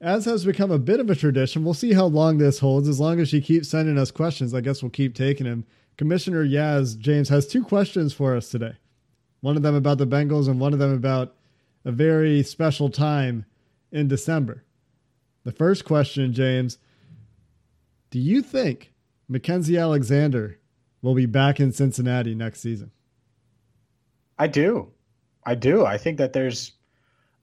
as 0.00 0.26
has 0.26 0.44
become 0.44 0.70
a 0.70 0.78
bit 0.78 1.00
of 1.00 1.10
a 1.10 1.14
tradition, 1.14 1.64
we'll 1.64 1.74
see 1.74 1.92
how 1.92 2.06
long 2.06 2.38
this 2.38 2.60
holds. 2.60 2.88
As 2.88 3.00
long 3.00 3.18
as 3.18 3.28
she 3.28 3.40
keeps 3.40 3.68
sending 3.68 3.98
us 3.98 4.10
questions, 4.10 4.54
I 4.54 4.60
guess 4.60 4.82
we'll 4.82 4.90
keep 4.90 5.14
taking 5.14 5.46
them. 5.46 5.66
Commissioner 5.96 6.44
Yaz 6.44 6.96
James 6.96 7.28
has 7.30 7.46
two 7.46 7.64
questions 7.64 8.12
for 8.12 8.36
us 8.36 8.48
today. 8.48 8.74
One 9.40 9.56
of 9.56 9.62
them 9.62 9.74
about 9.74 9.98
the 9.98 10.06
Bengals 10.06 10.48
and 10.48 10.60
one 10.60 10.72
of 10.72 10.78
them 10.78 10.92
about 10.92 11.34
a 11.84 11.90
very 11.90 12.42
special 12.44 12.90
time 12.90 13.44
in 13.90 14.06
December. 14.06 14.64
The 15.44 15.52
first 15.52 15.84
question, 15.84 16.32
James, 16.32 16.78
do 18.10 18.18
you 18.18 18.42
think 18.42 18.92
Mackensie 19.30 19.80
Alexander 19.80 20.58
will 21.02 21.14
be 21.14 21.26
back 21.26 21.60
in 21.60 21.72
Cincinnati 21.72 22.34
next 22.34 22.60
season? 22.60 22.90
I 24.38 24.46
do. 24.46 24.92
I 25.44 25.54
do. 25.54 25.84
I 25.84 25.98
think 25.98 26.18
that 26.18 26.32
there's 26.32 26.72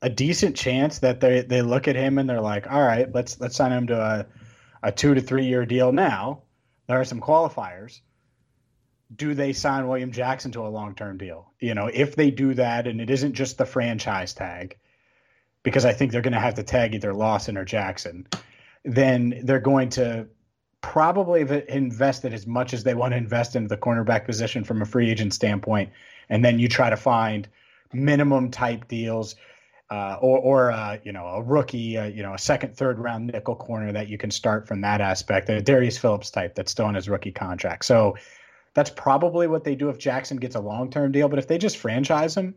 a 0.02 0.10
decent 0.10 0.56
chance 0.56 1.00
that 1.00 1.20
they 1.20 1.42
they 1.42 1.62
look 1.62 1.88
at 1.88 1.96
him 1.96 2.18
and 2.18 2.30
they're 2.30 2.42
like, 2.42 2.72
all 2.72 2.82
right, 2.82 3.12
let's 3.14 3.40
let's 3.40 3.56
sign 3.56 3.72
him 3.72 3.88
to 3.88 4.00
a 4.00 4.26
a 4.84 4.92
two 4.92 5.14
to 5.14 5.22
three 5.22 5.46
year 5.46 5.66
deal 5.66 5.92
now. 5.92 6.44
There 6.88 7.00
are 7.00 7.06
some 7.06 7.22
qualifiers. 7.22 8.02
Do 9.16 9.34
they 9.34 9.54
sign 9.54 9.88
William 9.88 10.12
Jackson 10.12 10.52
to 10.54 10.66
a 10.66 10.70
long 10.70 10.96
term 10.96 11.18
deal? 11.18 11.52
You 11.60 11.74
know, 11.74 11.88
if 11.88 12.16
they 12.16 12.32
do 12.32 12.54
that 12.56 12.88
and 12.88 13.02
it 13.02 13.10
isn't 13.10 13.34
just 13.34 13.58
the 13.58 13.66
franchise 13.66 14.34
tag, 14.34 14.78
because 15.64 15.86
I 15.86 15.94
think 15.94 16.12
they're 16.12 16.22
going 16.22 16.34
to 16.34 16.40
have 16.40 16.56
to 16.56 16.64
tag 16.64 16.94
either 16.94 17.14
Lawson 17.14 17.58
or 17.58 17.66
Jackson, 17.66 18.28
then 18.84 19.42
they're 19.44 19.60
going 19.60 19.90
to 19.90 20.28
probably 20.86 21.42
invested 21.68 22.32
as 22.32 22.46
much 22.46 22.72
as 22.72 22.84
they 22.84 22.94
want 22.94 23.12
to 23.12 23.18
invest 23.18 23.56
into 23.56 23.68
the 23.68 23.76
cornerback 23.76 24.24
position 24.24 24.64
from 24.64 24.84
a 24.84 24.86
free 24.86 25.10
agent 25.10 25.34
standpoint. 25.34 25.90
And 26.30 26.46
then 26.46 26.60
you 26.60 26.70
try 26.70 26.92
to 26.92 26.96
find 26.96 27.50
minimum 27.92 28.52
type 28.52 28.88
deals 28.88 29.36
uh, 29.90 30.18
or, 30.22 30.38
or 30.38 30.72
uh, 30.72 31.00
you 31.04 31.12
know, 31.12 31.26
a 31.26 31.42
rookie, 31.42 31.98
uh, 31.98 32.06
you 32.06 32.22
know, 32.22 32.36
a 32.36 32.38
second, 32.38 32.78
third 32.78 33.00
round 33.00 33.28
nickel 33.28 33.56
corner 33.56 33.92
that 33.92 34.10
you 34.10 34.20
can 34.20 34.30
start 34.30 34.68
from 34.68 34.82
that 34.82 35.02
aspect, 35.02 35.50
a 35.50 35.60
Darius 35.60 35.98
Phillips 35.98 36.30
type 36.30 36.54
that's 36.54 36.72
still 36.72 36.86
on 36.86 36.94
his 36.94 37.10
rookie 37.10 37.32
contract. 37.32 37.86
So 37.86 38.16
that's 38.76 38.92
probably 38.92 39.48
what 39.48 39.64
they 39.64 39.74
do 39.74 39.90
if 39.90 39.98
Jackson 39.98 40.38
gets 40.38 40.56
a 40.56 40.60
long 40.60 40.92
term 40.92 41.12
deal. 41.12 41.28
But 41.30 41.40
if 41.40 41.48
they 41.48 41.58
just 41.58 41.78
franchise 41.78 42.38
him, 42.38 42.54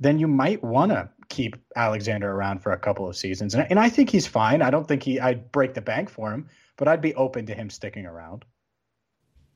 then 0.00 0.18
you 0.18 0.26
might 0.26 0.64
want 0.64 0.90
to 0.90 1.10
keep 1.28 1.56
Alexander 1.76 2.32
around 2.32 2.62
for 2.62 2.72
a 2.72 2.78
couple 2.78 3.06
of 3.06 3.14
seasons. 3.14 3.54
And, 3.54 3.66
and 3.68 3.78
I 3.78 3.90
think 3.90 4.08
he's 4.08 4.26
fine. 4.26 4.62
I 4.62 4.70
don't 4.70 4.88
think 4.88 5.02
he 5.02 5.20
I'd 5.20 5.52
break 5.52 5.74
the 5.74 5.82
bank 5.82 6.08
for 6.08 6.32
him, 6.32 6.48
but 6.76 6.88
I'd 6.88 7.00
be 7.00 7.14
open 7.14 7.46
to 7.46 7.54
him 7.54 7.70
sticking 7.70 8.06
around. 8.06 8.44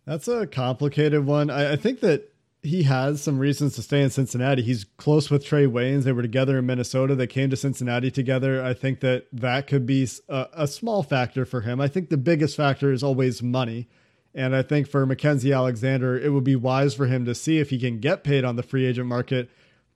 That's 0.05 0.29
a 0.29 0.47
complicated 0.47 1.27
one. 1.27 1.51
I, 1.51 1.73
I 1.73 1.77
think 1.77 2.01
that 2.01 2.33
he 2.63 2.83
has 2.85 3.23
some 3.23 3.39
reasons 3.39 3.75
to 3.75 3.83
stay 3.83 4.03
in 4.03 4.11
Cincinnati. 4.11 4.63
He's 4.63 4.85
close 4.85 5.31
with 5.31 5.45
Trae 5.45 5.71
Waynes. 5.71 6.03
They 6.03 6.13
were 6.13 6.23
together 6.23 6.59
in 6.59 6.67
Minnesota. 6.67 7.15
They 7.15 7.27
came 7.27 7.51
to 7.51 7.57
Cincinnati 7.57 8.11
together. 8.11 8.63
I 8.63 8.75
think 8.75 9.01
that 9.01 9.27
that 9.33 9.67
could 9.67 9.87
be 9.87 10.09
a, 10.29 10.47
a, 10.53 10.67
small 10.67 11.03
factor 11.03 11.45
for 11.45 11.61
him. 11.61 11.81
I 11.81 11.89
think 11.89 12.09
the 12.09 12.17
biggest 12.17 12.57
factor 12.57 12.93
is 12.93 13.03
always 13.03 13.43
money. 13.43 13.89
And 14.35 14.55
I 14.55 14.63
think 14.63 14.89
for 14.89 15.07
Mackensie 15.07 15.55
Alexander, 15.55 16.19
it 16.19 16.31
would 16.31 16.45
be 16.45 16.57
wise 16.57 16.95
for 16.95 17.07
him 17.07 17.25
to 17.25 17.35
see 17.35 17.59
if 17.59 17.71
he 17.71 17.79
can 17.79 18.01
get 18.01 18.25
paid 18.25 18.45
on 18.45 18.57
the 18.57 18.63
free 18.63 18.85
agent 18.85 19.07
market. 19.07 19.49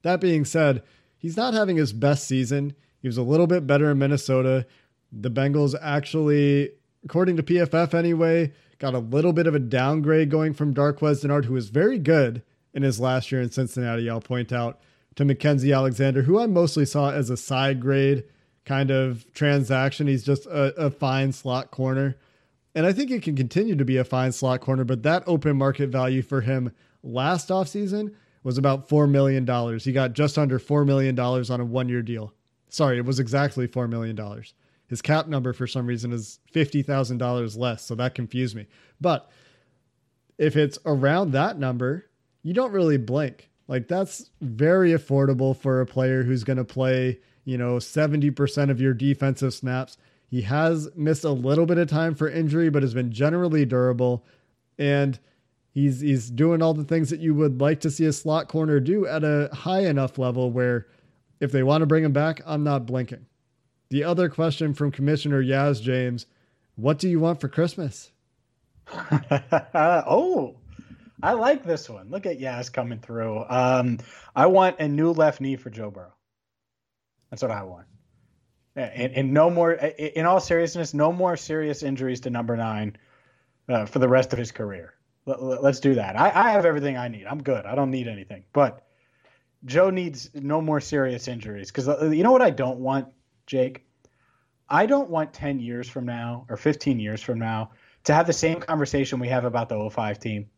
That 0.02 0.20
being 0.20 0.44
said, 0.44 0.82
he's 1.18 1.36
not 1.36 1.54
having 1.54 1.76
his 1.76 1.92
best 1.92 2.26
season. 2.26 2.74
He 3.00 3.08
was 3.08 3.18
a 3.18 3.22
little 3.22 3.46
bit 3.46 3.66
better 3.66 3.90
in 3.90 3.98
Minnesota. 3.98 4.66
The 5.12 5.30
Bengals 5.30 5.74
actually, 5.80 6.70
according 7.04 7.36
to 7.36 7.42
PFF 7.42 7.94
anyway, 7.94 8.52
got 8.78 8.94
a 8.94 8.98
little 8.98 9.32
bit 9.32 9.46
of 9.46 9.54
a 9.54 9.60
downgrade 9.60 10.30
going 10.30 10.54
from 10.54 10.74
Darqueze 10.74 11.22
Dennard, 11.22 11.44
who 11.44 11.54
was 11.54 11.68
very 11.68 11.98
good 11.98 12.42
in 12.72 12.82
his 12.82 13.00
last 13.00 13.30
year 13.30 13.40
in 13.40 13.50
Cincinnati. 13.50 14.08
I'll 14.08 14.20
point 14.20 14.52
out 14.52 14.80
to 15.16 15.24
Mackensie 15.24 15.74
Alexander, 15.74 16.22
who 16.22 16.40
I 16.40 16.46
mostly 16.46 16.86
saw 16.86 17.10
as 17.10 17.30
a 17.30 17.36
side 17.36 17.80
grade 17.80 18.24
kind 18.64 18.90
of 18.90 19.30
transaction. 19.32 20.06
He's 20.06 20.24
just 20.24 20.46
a, 20.46 20.74
a 20.76 20.90
fine 20.90 21.32
slot 21.32 21.70
corner. 21.70 22.16
And 22.74 22.86
I 22.86 22.92
think 22.92 23.10
he 23.10 23.18
can 23.18 23.34
continue 23.34 23.74
to 23.74 23.84
be 23.84 23.96
a 23.96 24.04
fine 24.04 24.32
slot 24.32 24.60
corner, 24.60 24.84
but 24.84 25.02
that 25.02 25.24
open 25.26 25.56
market 25.56 25.88
value 25.88 26.22
for 26.22 26.40
him 26.40 26.72
last 27.02 27.48
offseason 27.48 28.14
was 28.42 28.58
about 28.58 28.88
$4 28.88 29.10
million. 29.10 29.78
He 29.78 29.92
got 29.92 30.12
just 30.12 30.38
under 30.38 30.58
$4 30.58 30.86
million 30.86 31.18
on 31.18 31.60
a 31.60 31.64
one 31.64 31.88
year 31.88 32.02
deal. 32.02 32.32
Sorry, 32.68 32.98
it 32.98 33.04
was 33.04 33.18
exactly 33.18 33.66
$4 33.66 33.88
million. 33.88 34.16
His 34.90 35.00
cap 35.00 35.28
number 35.28 35.52
for 35.52 35.68
some 35.68 35.86
reason 35.86 36.12
is 36.12 36.40
$50,000 36.52 37.56
less, 37.56 37.84
so 37.84 37.94
that 37.94 38.16
confused 38.16 38.56
me. 38.56 38.66
But 39.00 39.30
if 40.36 40.56
it's 40.56 40.80
around 40.84 41.30
that 41.30 41.60
number, 41.60 42.06
you 42.42 42.52
don't 42.52 42.72
really 42.72 42.96
blink. 42.96 43.50
Like 43.68 43.86
that's 43.86 44.30
very 44.40 44.90
affordable 44.90 45.56
for 45.56 45.80
a 45.80 45.86
player 45.86 46.24
who's 46.24 46.42
going 46.42 46.56
to 46.56 46.64
play, 46.64 47.20
you 47.44 47.56
know, 47.56 47.76
70% 47.76 48.68
of 48.68 48.80
your 48.80 48.92
defensive 48.92 49.54
snaps. 49.54 49.96
He 50.26 50.42
has 50.42 50.88
missed 50.96 51.22
a 51.22 51.30
little 51.30 51.66
bit 51.66 51.78
of 51.78 51.88
time 51.88 52.16
for 52.16 52.28
injury, 52.28 52.68
but 52.68 52.82
has 52.82 52.92
been 52.92 53.12
generally 53.12 53.64
durable. 53.64 54.26
And 54.76 55.20
he's 55.70 56.00
he's 56.00 56.30
doing 56.30 56.62
all 56.62 56.74
the 56.74 56.82
things 56.82 57.10
that 57.10 57.20
you 57.20 57.32
would 57.32 57.60
like 57.60 57.78
to 57.82 57.92
see 57.92 58.06
a 58.06 58.12
slot 58.12 58.48
corner 58.48 58.80
do 58.80 59.06
at 59.06 59.22
a 59.22 59.50
high 59.52 59.86
enough 59.86 60.18
level 60.18 60.50
where 60.50 60.88
if 61.38 61.52
they 61.52 61.62
want 61.62 61.82
to 61.82 61.86
bring 61.86 62.02
him 62.02 62.12
back, 62.12 62.40
I'm 62.44 62.64
not 62.64 62.86
blinking. 62.86 63.26
The 63.90 64.04
other 64.04 64.28
question 64.28 64.72
from 64.72 64.92
Commissioner 64.92 65.42
Yaz 65.42 65.82
James, 65.82 66.26
what 66.76 66.98
do 66.98 67.08
you 67.08 67.18
want 67.18 67.40
for 67.40 67.48
Christmas? 67.48 68.12
oh, 68.92 70.56
I 71.22 71.32
like 71.32 71.64
this 71.64 71.90
one. 71.90 72.08
Look 72.08 72.24
at 72.24 72.38
Yaz 72.38 72.72
coming 72.72 73.00
through. 73.00 73.44
Um, 73.48 73.98
I 74.34 74.46
want 74.46 74.78
a 74.78 74.86
new 74.86 75.10
left 75.10 75.40
knee 75.40 75.56
for 75.56 75.70
Joe 75.70 75.90
Burrow. 75.90 76.14
That's 77.30 77.42
what 77.42 77.50
I 77.50 77.64
want. 77.64 77.86
And, 78.76 79.12
and 79.12 79.34
no 79.34 79.50
more, 79.50 79.72
in 79.72 80.24
all 80.24 80.38
seriousness, 80.38 80.94
no 80.94 81.12
more 81.12 81.36
serious 81.36 81.82
injuries 81.82 82.20
to 82.20 82.30
number 82.30 82.56
nine 82.56 82.96
uh, 83.68 83.86
for 83.86 83.98
the 83.98 84.08
rest 84.08 84.32
of 84.32 84.38
his 84.38 84.52
career. 84.52 84.94
Let, 85.26 85.40
us 85.64 85.80
do 85.80 85.96
that. 85.96 86.18
I, 86.18 86.30
I 86.32 86.50
have 86.52 86.64
everything 86.64 86.96
I 86.96 87.08
need. 87.08 87.26
I'm 87.26 87.42
good. 87.42 87.66
I 87.66 87.74
don't 87.74 87.90
need 87.90 88.06
anything. 88.06 88.44
But 88.52 88.86
Joe 89.64 89.90
needs 89.90 90.30
no 90.32 90.60
more 90.60 90.80
serious 90.80 91.26
injuries. 91.26 91.70
Because 91.72 91.88
uh, 91.88 92.10
you 92.10 92.22
know 92.22 92.32
what 92.32 92.42
I 92.42 92.50
don't 92.50 92.78
want, 92.78 93.08
Jake? 93.50 93.84
I 94.68 94.86
don't 94.86 95.10
want 95.10 95.32
10 95.32 95.60
years 95.60 95.88
from 95.88 96.06
now 96.06 96.46
or 96.48 96.56
15 96.56 97.00
years 97.00 97.20
from 97.20 97.38
now 97.38 97.72
to 98.04 98.14
have 98.14 98.26
the 98.26 98.32
same 98.32 98.60
conversation 98.60 99.18
we 99.18 99.28
have 99.28 99.44
about 99.44 99.68
the 99.68 99.90
05 99.90 100.18
team 100.18 100.48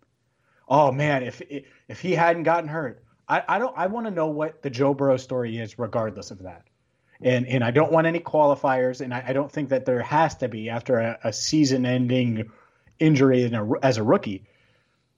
oh 0.73 0.91
man, 0.91 1.23
if 1.23 1.43
if 1.87 2.01
he 2.01 2.13
hadn't 2.13 2.45
gotten 2.45 2.69
hurt, 2.69 3.05
I, 3.29 3.43
I 3.49 3.59
don't 3.59 3.77
I 3.77 3.87
want 3.87 4.07
to 4.07 4.11
know 4.11 4.29
what 4.29 4.63
the 4.63 4.71
Joe 4.71 4.95
Burrow 4.95 5.19
story 5.19 5.59
is, 5.59 5.79
regardless 5.79 6.31
of 6.31 6.43
that. 6.43 6.65
And 7.21 7.47
and 7.47 7.63
I 7.63 7.71
don't 7.71 7.93
want 7.93 8.07
any 8.07 8.21
qualifiers, 8.21 9.01
and 9.01 9.15
I, 9.15 9.25
I 9.29 9.33
don't 9.33 9.53
think 9.53 9.69
that 9.69 9.85
there 9.85 10.03
has 10.03 10.35
to 10.37 10.49
be 10.49 10.71
after 10.71 10.99
a, 10.99 11.19
a 11.25 11.33
season-ending 11.33 12.51
injury 12.99 13.45
a, 13.45 13.71
as 13.83 13.99
a 13.99 14.03
rookie. 14.03 14.45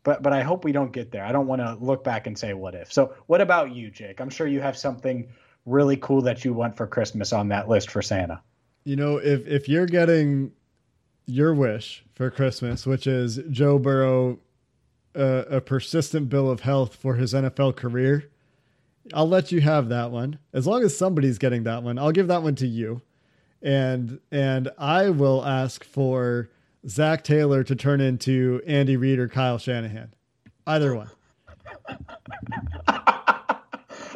But 0.03 0.23
but 0.23 0.33
I 0.33 0.43
hope 0.43 0.65
we 0.65 0.73
don't 0.73 0.93
get 0.93 1.13
there. 1.13 1.25
I 1.25 1.33
don't 1.33 1.47
want 1.47 1.63
to 1.63 1.77
look 1.81 2.05
back 2.05 2.27
and 2.27 2.37
say 2.37 2.53
what 2.53 2.75
if. 2.75 2.93
So 2.93 3.15
what 3.27 3.41
about 3.41 3.75
you, 3.75 3.91
Jake? 3.91 4.21
I'm 4.21 4.31
sure 4.31 4.47
you 4.47 4.61
have 4.61 4.77
something 4.77 5.29
really 5.67 5.97
cool 5.97 6.23
that 6.23 6.45
you 6.45 6.53
want 6.53 6.77
for 6.77 6.87
Christmas 6.87 7.33
on 7.33 7.49
that 7.49 7.69
list 7.69 7.91
for 7.91 8.03
Santa. 8.03 8.41
You 8.85 8.97
know, 8.97 9.17
if 9.17 9.47
if 9.47 9.69
you're 9.69 9.87
getting 9.87 10.53
your 11.27 11.55
wish 11.55 12.05
for 12.15 12.31
Christmas, 12.31 12.87
which 12.87 13.07
is 13.07 13.41
Joe 13.51 13.79
Burrow 13.79 14.39
a, 15.15 15.45
a 15.51 15.61
persistent 15.61 16.29
bill 16.29 16.51
of 16.51 16.61
health 16.61 16.97
for 16.97 17.15
his 17.15 17.33
NFL 17.33 17.77
career, 17.77 18.31
I'll 19.13 19.29
let 19.29 19.53
you 19.53 19.61
have 19.61 19.89
that 19.89 20.11
one. 20.11 20.39
As 20.53 20.67
long 20.67 20.83
as 20.83 20.97
somebody's 20.97 21.39
getting 21.39 21.65
that 21.65 21.83
one, 21.83 21.99
I'll 21.99 22.13
give 22.13 22.29
that 22.29 22.43
one 22.43 22.55
to 22.57 22.67
you. 22.67 23.03
And 23.63 24.21
and 24.31 24.71
I 24.79 25.11
will 25.11 25.45
ask 25.45 25.85
for 25.85 26.51
Zac 26.87 27.25
Taylor 27.25 27.65
to 27.65 27.75
turn 27.75 28.01
into 28.01 28.61
Andy 28.67 28.97
Reid 28.97 29.19
or 29.19 29.29
Kyle 29.29 29.59
Shanahan. 29.59 30.13
Either 30.67 30.95
one. 30.95 31.11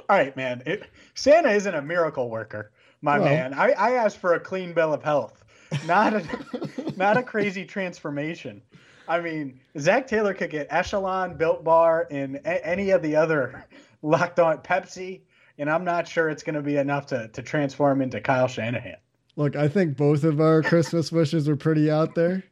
All 0.09 0.17
right, 0.17 0.35
man. 0.37 0.63
It, 0.65 0.85
Santa 1.15 1.51
isn't 1.51 1.75
a 1.75 1.83
miracle 1.83 2.31
worker, 2.31 2.71
my 3.03 3.19
well, 3.19 3.29
man. 3.29 3.53
I, 3.53 3.73
I 3.73 3.91
asked 3.93 4.19
for 4.19 4.35
a 4.35 4.41
clean 4.41 4.73
bill 4.73 4.95
of 4.95 5.03
health, 5.03 5.45
not 5.87 6.15
a 6.15 6.23
not 6.97 7.19
a 7.19 7.23
crazy 7.23 7.65
transformation. 7.65 8.63
I 9.07 9.21
mean, 9.21 9.61
Zac 9.79 10.07
Taylor 10.07 10.33
could 10.33 10.51
get 10.51 10.67
Echelon, 10.71 11.37
Built 11.37 11.63
Bar, 11.63 12.09
and 12.11 12.37
a- 12.37 12.67
any 12.67 12.91
of 12.91 13.03
the 13.03 13.17
other 13.17 13.67
locked 14.03 14.41
on 14.41 14.59
Pepsi, 14.59 15.21
and 15.59 15.69
I'm 15.71 15.85
not 15.85 16.09
sure 16.09 16.31
it's 16.31 16.43
going 16.43 16.57
to 16.57 16.63
be 16.63 16.79
enough 16.79 17.07
to 17.07 17.29
to 17.29 17.43
transform 17.43 18.01
into 18.01 18.21
Kyle 18.21 18.49
Shanahan. 18.49 18.97
Look, 19.37 19.57
I 19.57 19.69
think 19.69 19.97
both 19.97 20.25
of 20.25 20.41
our 20.41 20.63
Christmas 20.63 21.13
wishes 21.13 21.49
are 21.51 21.57
pretty 21.57 21.91
out 21.91 22.15
there, 22.15 22.45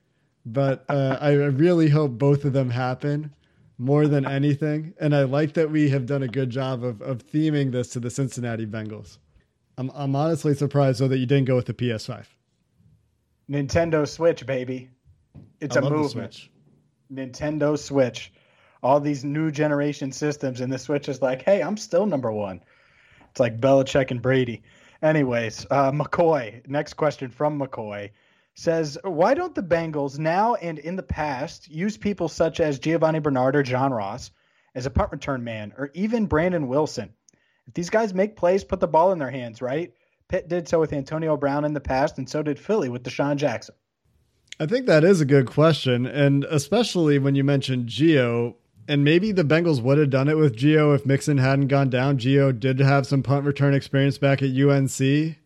but 0.45 0.85
uh, 0.91 1.17
I 1.21 1.33
really 1.33 1.89
hope 1.89 2.13
both 2.13 2.45
of 2.45 2.53
them 2.53 2.71
happen 2.71 3.33
more 3.79 4.07
than 4.07 4.27
anything. 4.27 4.95
And 5.01 5.15
I 5.15 5.25
like 5.25 5.55
that 5.55 5.71
we 5.71 5.91
have 5.91 6.07
done 6.07 6.23
a 6.23 6.29
good 6.29 6.51
job 6.51 6.83
of, 6.83 7.01
of 7.03 7.27
theming 7.27 7.73
this 7.73 7.89
to 7.91 8.01
the 8.01 8.11
Cincinnati 8.11 8.67
Bengals. 8.67 9.19
I'm, 9.79 9.91
I'm 9.95 10.17
honestly 10.17 10.55
surprised 10.55 11.01
though 11.01 11.09
that 11.09 11.19
you 11.19 11.27
didn't 11.27 11.47
go 11.47 11.57
with 11.57 11.67
the 11.67 11.75
PS5. 11.75 12.27
Nintendo 13.51 14.09
Switch, 14.09 14.45
baby. 14.47 14.91
It's 15.61 15.77
I 15.77 15.81
a 15.81 15.91
movement. 15.91 16.49
Nintendo 17.13 17.79
Switch. 17.79 18.33
All 18.83 19.01
these 19.01 19.25
new 19.25 19.51
generation 19.51 20.13
systems, 20.13 20.61
and 20.61 20.73
the 20.73 20.79
Switch 20.79 21.09
is 21.09 21.23
like, 21.23 21.43
hey, 21.43 21.63
I'm 21.63 21.77
still 21.77 22.07
number 22.07 22.31
one. 22.31 22.61
It's 23.31 23.41
like 23.41 23.59
Belichick 23.61 24.11
and 24.11 24.23
Brady. 24.23 24.63
Anyways, 25.03 25.67
uh, 25.71 25.93
McCoy. 25.93 26.67
Next 26.69 26.95
question 26.95 27.31
from 27.31 27.59
McCoy 27.59 28.11
says, 28.57 28.99
Why 29.05 29.35
don't 29.35 29.55
the 29.55 29.63
Bengals 29.63 30.19
now 30.19 30.55
and 30.55 30.79
in 30.79 30.97
the 30.97 31.03
past 31.03 31.71
use 31.71 31.97
people 31.97 32.29
such 32.29 32.59
as 32.59 32.81
Giovani 32.81 33.21
Bernard 33.21 33.55
or 33.55 33.63
John 33.63 33.93
Ross 33.93 34.31
as 34.75 34.87
a 34.87 34.91
punt 34.91 35.13
return 35.13 35.45
man 35.45 35.73
or 35.79 35.91
even 35.95 36.27
Brandon 36.27 36.67
Wilson? 36.67 37.13
If 37.69 37.75
these 37.75 37.91
guys 37.91 38.15
make 38.15 38.37
plays, 38.37 38.65
put 38.65 38.81
the 38.81 38.89
ball 38.89 39.13
in 39.13 39.19
their 39.19 39.31
hands, 39.31 39.61
right? 39.61 39.93
Pitt 40.29 40.49
did 40.49 40.69
so 40.69 40.81
with 40.81 40.93
Antonio 40.93 41.37
Brown 41.37 41.65
in 41.65 41.75
the 41.75 41.81
past, 41.81 42.19
and 42.19 42.29
so 42.29 42.43
did 42.43 42.59
Philly 42.59 42.89
with 42.89 43.05
DeSean 43.05 43.37
Jackson. 43.37 43.75
I 44.59 44.67
think 44.67 44.87
that 44.87 45.05
is 45.05 45.21
a 45.21 45.27
good 45.27 45.47
question. 45.47 46.07
And 46.07 46.45
especially 46.45 47.19
when 47.19 47.35
you 47.35 47.45
mentioned 47.45 47.89
Geo, 47.89 48.57
and 48.89 49.05
maybe 49.05 49.33
the 49.33 49.45
Bengals 49.45 49.83
would 49.83 49.99
have 49.99 50.11
done 50.11 50.29
it 50.29 50.37
with 50.37 50.57
Geo 50.57 50.95
if 50.95 51.05
Mixon 51.05 51.39
hadn't 51.39 51.69
gone 51.69 51.91
down. 51.91 52.19
Geo 52.19 52.53
did 52.53 52.79
have 52.79 53.07
some 53.07 53.23
punt 53.23 53.45
return 53.45 53.75
experience 53.75 54.17
back 54.17 54.43
at 54.43 54.51
UNC. 54.51 55.37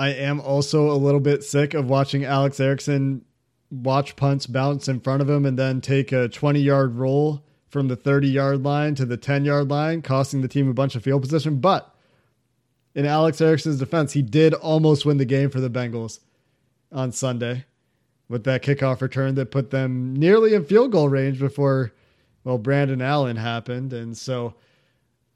I 0.00 0.12
am 0.12 0.40
also 0.40 0.90
a 0.90 0.96
little 0.96 1.20
bit 1.20 1.44
sick 1.44 1.74
of 1.74 1.90
watching 1.90 2.24
Alex 2.24 2.58
Erickson 2.58 3.22
watch 3.70 4.16
punts 4.16 4.46
bounce 4.46 4.88
in 4.88 4.98
front 4.98 5.20
of 5.20 5.28
him 5.28 5.44
and 5.44 5.58
then 5.58 5.82
take 5.82 6.10
a 6.10 6.26
20 6.26 6.58
yard 6.58 6.94
roll 6.94 7.44
from 7.68 7.88
the 7.88 7.96
30 7.96 8.28
yard 8.28 8.64
line 8.64 8.94
to 8.94 9.04
the 9.04 9.18
10 9.18 9.44
yard 9.44 9.68
line, 9.68 10.00
costing 10.00 10.40
the 10.40 10.48
team 10.48 10.70
a 10.70 10.72
bunch 10.72 10.94
of 10.94 11.04
field 11.04 11.20
position. 11.20 11.60
But 11.60 11.94
in 12.94 13.04
Alex 13.04 13.42
Erickson's 13.42 13.78
defense, 13.78 14.14
he 14.14 14.22
did 14.22 14.54
almost 14.54 15.04
win 15.04 15.18
the 15.18 15.26
game 15.26 15.50
for 15.50 15.60
the 15.60 15.68
Bengals 15.68 16.20
on 16.90 17.12
Sunday 17.12 17.66
with 18.26 18.44
that 18.44 18.62
kickoff 18.62 19.02
return 19.02 19.34
that 19.34 19.50
put 19.50 19.70
them 19.70 20.16
nearly 20.16 20.54
in 20.54 20.64
field 20.64 20.92
goal 20.92 21.10
range 21.10 21.38
before, 21.38 21.92
well, 22.42 22.56
Brandon 22.56 23.02
Allen 23.02 23.36
happened. 23.36 23.92
And 23.92 24.16
so 24.16 24.54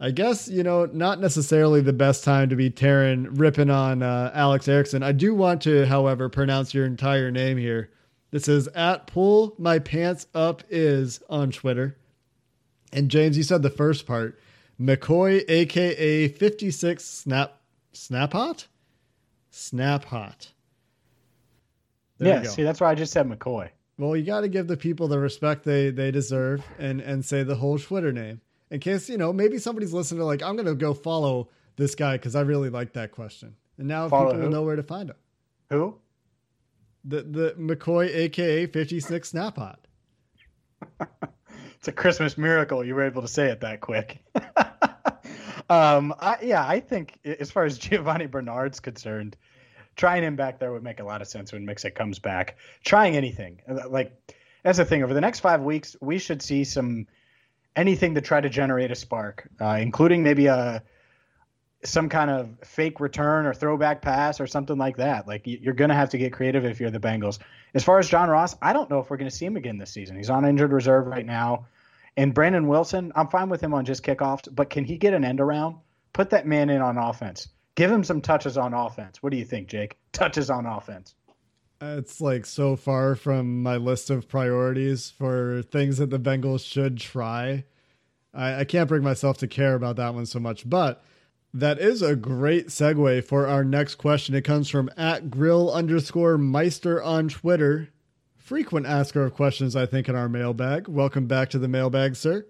I 0.04 0.11
guess, 0.11 0.50
you 0.50 0.62
know, 0.62 0.84
not 0.84 1.18
necessarily 1.18 1.80
the 1.80 1.94
best 1.94 2.25
time 2.25 2.50
to 2.50 2.56
be 2.56 2.68
tearing, 2.68 3.25
ripping 3.37 3.70
on 3.70 4.02
uh, 4.02 4.30
Alex 4.34 4.68
Erickson. 4.68 5.02
I 5.02 5.12
do 5.12 5.34
want 5.34 5.62
to, 5.62 5.87
however, 5.87 6.28
pronounce 6.28 6.75
your 6.75 6.84
entire 6.84 7.30
name 7.30 7.56
here. 7.56 7.90
This 8.30 8.46
is 8.46 8.69
at 8.69 9.06
pull 9.06 9.54
my 9.56 9.78
pants 9.78 10.26
up 10.34 10.62
is 10.69 11.23
on 11.30 11.52
Twitter. 11.52 11.97
And 12.93 13.10
James, 13.10 13.38
you 13.38 13.43
said 13.43 13.62
the 13.62 13.71
first 13.71 14.06
part. 14.06 14.38
McCoy, 14.78 15.43
aka 15.49 16.28
56 16.28 17.02
Snap 17.02 17.58
Snap 17.95 18.34
Hot? 18.34 18.67
Snap 19.52 20.04
Hot. 20.04 20.52
There 22.19 22.28
yeah, 22.28 22.50
see, 22.50 22.62
that's 22.62 22.82
why 22.82 22.90
I 22.90 22.95
just 22.95 23.14
said 23.14 23.26
McCoy. 23.26 23.71
Well, 23.97 24.17
you 24.17 24.26
got 24.26 24.43
to 24.43 24.49
give 24.49 24.67
the 24.67 24.76
people 24.76 25.08
the 25.08 25.19
respect 25.19 25.64
they, 25.64 25.88
they 25.88 26.10
deserve 26.10 26.62
and, 26.78 27.00
and 27.00 27.25
say 27.25 27.43
the 27.43 27.54
whole 27.54 27.78
Twitter 27.78 28.12
name 28.12 28.43
in 28.75 28.80
case 28.80 29.08
you 29.08 29.17
know 29.17 29.32
maybe 29.32 29.56
somebody's 29.58 29.93
listening 29.93 30.19
to 30.19 30.25
like 30.25 30.43
I'm 30.43 30.56
gonna 30.56 30.75
go 30.75 30.93
follow 30.93 31.49
this 31.76 31.95
guy 31.95 32.17
because 32.17 32.34
I 32.34 32.41
really 32.41 32.71
like 32.71 32.93
that 32.95 33.13
question, 33.13 33.54
and 33.78 33.87
now 33.87 34.08
follow 34.08 34.32
people 34.32 34.41
who? 34.41 34.45
will 34.47 34.52
know 34.52 34.63
where 34.63 34.75
to 34.75 34.82
find 34.82 35.10
him. 35.10 35.17
Who? 35.71 35.97
The 37.04 37.23
the 37.23 37.54
McCoy, 37.56 38.13
aka 38.13 38.67
Fifty 38.67 38.99
Six 38.99 39.32
Snaphot. 39.32 39.76
it's 41.78 41.87
a 41.87 41.93
Christmas 41.93 42.37
miracle 42.37 42.84
you 42.84 42.97
were 42.97 43.04
able 43.04 43.23
to 43.23 43.28
say 43.28 43.47
it 43.47 43.60
that 43.60 43.80
quick. 43.80 44.19
um, 45.71 46.13
I, 46.19 46.39
yeah, 46.43 46.67
I 46.67 46.80
think 46.80 47.21
as 47.25 47.52
far 47.52 47.65
as 47.65 47.78
giovani 47.80 48.28
Bernard's 48.28 48.80
concerned, 48.80 49.37
trying 49.95 50.25
him 50.25 50.34
back 50.34 50.58
there 50.58 50.73
would 50.73 50.82
make 50.82 50.99
a 50.99 51.04
lot 51.04 51.23
of 51.23 51.28
sense 51.28 51.52
when 51.52 51.65
Mixon 51.65 51.93
comes 51.93 52.19
back. 52.19 52.56
Trying 52.84 53.17
anything 53.17 53.60
like 53.89 54.34
that's 54.65 54.78
the 54.78 54.84
thing. 54.84 55.04
Over 55.04 55.15
the 55.15 55.21
next 55.21 55.39
five 55.39 55.63
weeks, 55.63 55.95
we 56.00 56.19
should 56.19 56.43
see 56.43 56.65
some 56.65 57.06
anything 57.76 58.15
to 58.15 58.21
try 58.21 58.41
to 58.41 58.49
generate 58.49 58.91
a 58.91 58.95
spark, 58.95 59.49
uh, 59.60 59.78
including 59.80 60.23
maybe 60.23 60.47
a 60.47 60.82
some 61.84 62.08
kind 62.08 62.30
of 62.30 62.49
fake 62.65 62.99
return 62.99 63.45
or 63.45 63.52
throwback 63.52 64.00
pass 64.00 64.41
or 64.41 64.47
something 64.47 64.78
like 64.78 64.97
that. 64.97 65.28
Like 65.28 65.43
you're 65.45 65.75
going 65.75 65.91
to 65.91 65.95
have 65.95 66.10
to 66.10 66.19
get 66.19 66.32
creative 66.32 66.65
if 66.65 66.80
you're 66.80 66.91
the 66.91 66.99
Bengals. 66.99 67.39
As 67.75 67.84
far 67.84 67.99
as 67.99 68.08
John 68.08 68.30
Ross, 68.30 68.56
I 68.63 68.73
don't 68.73 68.89
know 68.89 69.00
if 69.00 69.10
we're 69.10 69.19
going 69.19 69.30
to 69.30 69.37
see 69.37 69.45
him 69.45 69.56
again 69.56 69.76
this 69.76 69.91
season. 69.91 70.17
He's 70.17 70.30
on 70.30 70.47
injured 70.47 70.73
reserve 70.73 71.06
right 71.06 71.26
now. 71.26 71.67
And 72.17 72.32
Brandon 72.32 72.69
Wilson, 72.69 73.13
I'm 73.15 73.28
fine 73.28 73.49
with 73.49 73.60
him 73.60 73.75
on 73.75 73.84
just 73.84 74.02
kickoffs, 74.02 74.49
but 74.50 74.71
can 74.71 74.84
he 74.84 74.97
get 74.97 75.15
an 75.15 75.25
end 75.25 75.41
around? 75.41 75.76
Put 76.13 76.30
that 76.30 76.47
man 76.47 76.71
in 76.71 76.80
on 76.80 76.97
offense. 76.97 77.49
Give 77.75 77.91
him 77.91 78.04
some 78.04 78.21
touches 78.21 78.56
on 78.56 78.73
offense. 78.73 79.23
What 79.23 79.30
do 79.30 79.37
you 79.37 79.45
think, 79.45 79.69
Jake? 79.69 79.99
Touches 80.13 80.49
on 80.49 80.65
offense. 80.65 81.15
It's 81.80 82.21
like 82.21 82.47
so 82.47 82.76
far 82.76 83.15
from 83.15 83.63
my 83.63 83.76
list 83.76 84.10
of 84.10 84.28
priorities 84.28 85.10
for 85.10 85.63
things 85.63 85.99
that 85.99 86.10
the 86.10 86.19
Bengals 86.19 86.65
should 86.65 86.99
try. 86.99 87.65
I, 88.32 88.60
I 88.60 88.65
can't 88.65 88.89
bring 88.89 89.02
myself 89.02 89.39
to 89.39 89.49
care 89.49 89.75
about 89.75 89.97
that 89.97 90.15
one 90.15 90.26
so 90.26 90.39
much, 90.39 90.69
but 90.69 91.02
that 91.52 91.78
is 91.78 92.02
a 92.02 92.17
great 92.17 92.69
segue 92.69 93.25
for 93.25 93.47
our 93.47 93.65
next 93.65 93.97
question. 93.97 94.34
It 94.34 94.43
comes 94.43 94.69
from 94.69 94.91
at 94.97 95.30
grill 95.30 95.73
underscore 95.73 96.39
meister 96.39 97.02
on 97.02 97.28
Twitter. 97.28 97.91
Frequent 98.37 98.87
asker 98.87 99.23
of 99.25 99.34
questions, 99.34 99.75
I 99.76 99.87
think, 99.87 100.08
in 100.08 100.17
our 100.17 100.28
mailbag. 100.28 100.89
Welcome 100.89 101.26
back 101.26 101.50
to 101.50 101.58
the 101.58 101.69
mailbag, 101.69 102.17
sir. 102.17 102.47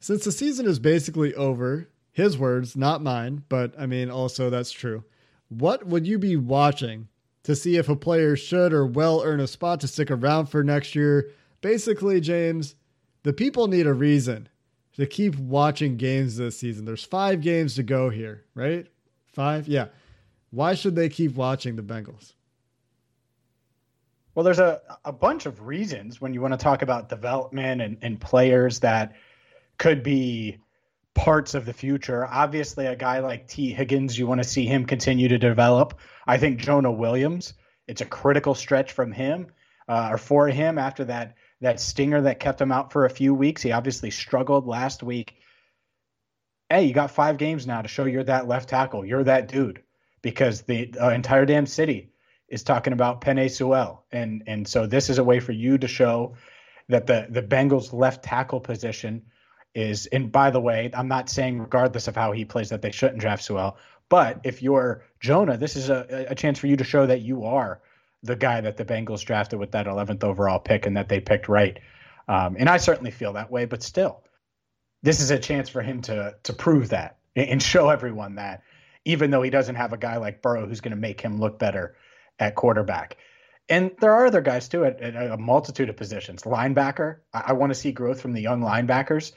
Since 0.00 0.24
the 0.24 0.32
season 0.32 0.66
is 0.66 0.78
basically 0.78 1.34
over, 1.34 1.88
his 2.12 2.38
words, 2.38 2.76
not 2.76 3.02
mine, 3.02 3.44
but 3.48 3.74
I 3.78 3.86
mean, 3.86 4.10
also 4.10 4.50
that's 4.50 4.72
true. 4.72 5.04
What 5.48 5.86
would 5.86 6.06
you 6.06 6.18
be 6.18 6.36
watching 6.36 7.08
to 7.42 7.56
see 7.56 7.76
if 7.76 7.88
a 7.88 7.96
player 7.96 8.36
should 8.36 8.72
or 8.72 8.86
will 8.86 9.22
earn 9.24 9.40
a 9.40 9.46
spot 9.46 9.80
to 9.80 9.88
stick 9.88 10.10
around 10.10 10.46
for 10.46 10.62
next 10.62 10.94
year. 10.94 11.30
Basically, 11.60 12.20
James, 12.20 12.74
the 13.22 13.32
people 13.32 13.66
need 13.66 13.86
a 13.86 13.94
reason 13.94 14.48
to 14.94 15.06
keep 15.06 15.36
watching 15.36 15.96
games 15.96 16.36
this 16.36 16.58
season. 16.58 16.84
There's 16.84 17.04
five 17.04 17.40
games 17.40 17.74
to 17.76 17.82
go 17.82 18.10
here, 18.10 18.44
right? 18.54 18.86
Five? 19.26 19.68
Yeah. 19.68 19.86
Why 20.50 20.74
should 20.74 20.96
they 20.96 21.08
keep 21.08 21.36
watching 21.36 21.76
the 21.76 21.82
Bengals? 21.82 22.34
Well, 24.34 24.44
there's 24.44 24.58
a, 24.58 24.80
a 25.04 25.12
bunch 25.12 25.46
of 25.46 25.66
reasons 25.66 26.20
when 26.20 26.34
you 26.34 26.40
want 26.40 26.54
to 26.54 26.58
talk 26.58 26.82
about 26.82 27.08
development 27.08 27.82
and, 27.82 27.96
and 28.00 28.20
players 28.20 28.80
that 28.80 29.14
could 29.78 30.02
be 30.02 30.58
parts 31.14 31.54
of 31.54 31.66
the 31.66 31.72
future. 31.72 32.26
Obviously, 32.26 32.86
a 32.86 32.96
guy 32.96 33.20
like 33.20 33.48
Tee 33.48 33.72
Higgins, 33.72 34.18
you 34.18 34.26
want 34.26 34.42
to 34.42 34.48
see 34.48 34.66
him 34.66 34.86
continue 34.86 35.28
to 35.28 35.38
develop. 35.38 35.98
I 36.26 36.38
think 36.38 36.60
Jonah 36.60 36.92
Williams, 36.92 37.54
it's 37.86 38.00
a 38.00 38.06
critical 38.06 38.54
stretch 38.54 38.92
from 38.92 39.12
him 39.12 39.48
uh, 39.88 40.10
or 40.12 40.18
for 40.18 40.48
him 40.48 40.78
after 40.78 41.04
that 41.06 41.34
that 41.60 41.80
stinger 41.80 42.22
that 42.22 42.40
kept 42.40 42.60
him 42.60 42.72
out 42.72 42.92
for 42.92 43.04
a 43.04 43.10
few 43.10 43.34
weeks. 43.34 43.60
He 43.60 43.72
obviously 43.72 44.10
struggled 44.10 44.66
last 44.66 45.02
week. 45.02 45.34
Hey, 46.70 46.84
you 46.84 46.94
got 46.94 47.10
five 47.10 47.36
games 47.36 47.66
now 47.66 47.82
to 47.82 47.88
show 47.88 48.04
you're 48.04 48.24
that 48.24 48.48
left 48.48 48.68
tackle. 48.68 49.04
You're 49.04 49.24
that 49.24 49.48
dude 49.48 49.82
because 50.22 50.62
the 50.62 50.94
uh, 50.98 51.10
entire 51.10 51.44
damn 51.44 51.66
city 51.66 52.12
is 52.48 52.62
talking 52.62 52.92
about 52.92 53.20
Penei 53.20 53.50
Sewell, 53.50 54.04
and 54.12 54.44
and 54.46 54.66
so 54.66 54.86
this 54.86 55.10
is 55.10 55.18
a 55.18 55.24
way 55.24 55.40
for 55.40 55.52
you 55.52 55.76
to 55.78 55.88
show 55.88 56.36
that 56.88 57.06
the 57.06 57.26
the 57.28 57.42
Bengals 57.42 57.92
left 57.92 58.24
tackle 58.24 58.60
position 58.60 59.22
is, 59.74 60.06
and 60.06 60.30
by 60.32 60.50
the 60.50 60.60
way, 60.60 60.90
I'm 60.94 61.08
not 61.08 61.28
saying 61.28 61.60
regardless 61.60 62.08
of 62.08 62.16
how 62.16 62.32
he 62.32 62.44
plays 62.44 62.70
that 62.70 62.82
they 62.82 62.90
shouldn't 62.90 63.20
draft 63.20 63.44
Sewell, 63.44 63.76
but 64.08 64.40
if 64.44 64.62
you're 64.62 65.04
Jonah, 65.20 65.56
this 65.56 65.76
is 65.76 65.88
a, 65.88 66.26
a 66.28 66.34
chance 66.34 66.58
for 66.58 66.66
you 66.66 66.76
to 66.76 66.84
show 66.84 67.06
that 67.06 67.20
you 67.20 67.44
are 67.44 67.80
the 68.22 68.36
guy 68.36 68.60
that 68.60 68.76
the 68.76 68.84
Bengals 68.84 69.24
drafted 69.24 69.58
with 69.58 69.72
that 69.72 69.86
11th 69.86 70.24
overall 70.24 70.58
pick 70.58 70.86
and 70.86 70.96
that 70.96 71.08
they 71.08 71.20
picked 71.20 71.48
right. 71.48 71.78
Um, 72.28 72.56
and 72.58 72.68
I 72.68 72.76
certainly 72.76 73.10
feel 73.10 73.32
that 73.34 73.50
way, 73.50 73.64
but 73.64 73.82
still, 73.82 74.22
this 75.02 75.20
is 75.20 75.30
a 75.30 75.38
chance 75.38 75.68
for 75.68 75.82
him 75.82 76.02
to 76.02 76.36
to 76.42 76.52
prove 76.52 76.90
that 76.90 77.18
and 77.36 77.62
show 77.62 77.88
everyone 77.88 78.34
that, 78.36 78.62
even 79.04 79.30
though 79.30 79.42
he 79.42 79.50
doesn't 79.50 79.76
have 79.76 79.92
a 79.92 79.98
guy 79.98 80.16
like 80.16 80.42
Burrow 80.42 80.66
who's 80.66 80.80
going 80.80 80.90
to 80.90 80.96
make 80.96 81.20
him 81.20 81.38
look 81.38 81.58
better 81.58 81.96
at 82.38 82.54
quarterback. 82.54 83.16
And 83.68 83.92
there 84.00 84.12
are 84.12 84.26
other 84.26 84.40
guys 84.40 84.68
too 84.68 84.84
at, 84.84 85.00
at 85.00 85.30
a 85.30 85.36
multitude 85.36 85.88
of 85.88 85.96
positions. 85.96 86.42
Linebacker, 86.42 87.18
I, 87.32 87.44
I 87.46 87.52
want 87.52 87.70
to 87.70 87.78
see 87.78 87.92
growth 87.92 88.20
from 88.20 88.32
the 88.32 88.42
young 88.42 88.60
linebackers. 88.60 89.32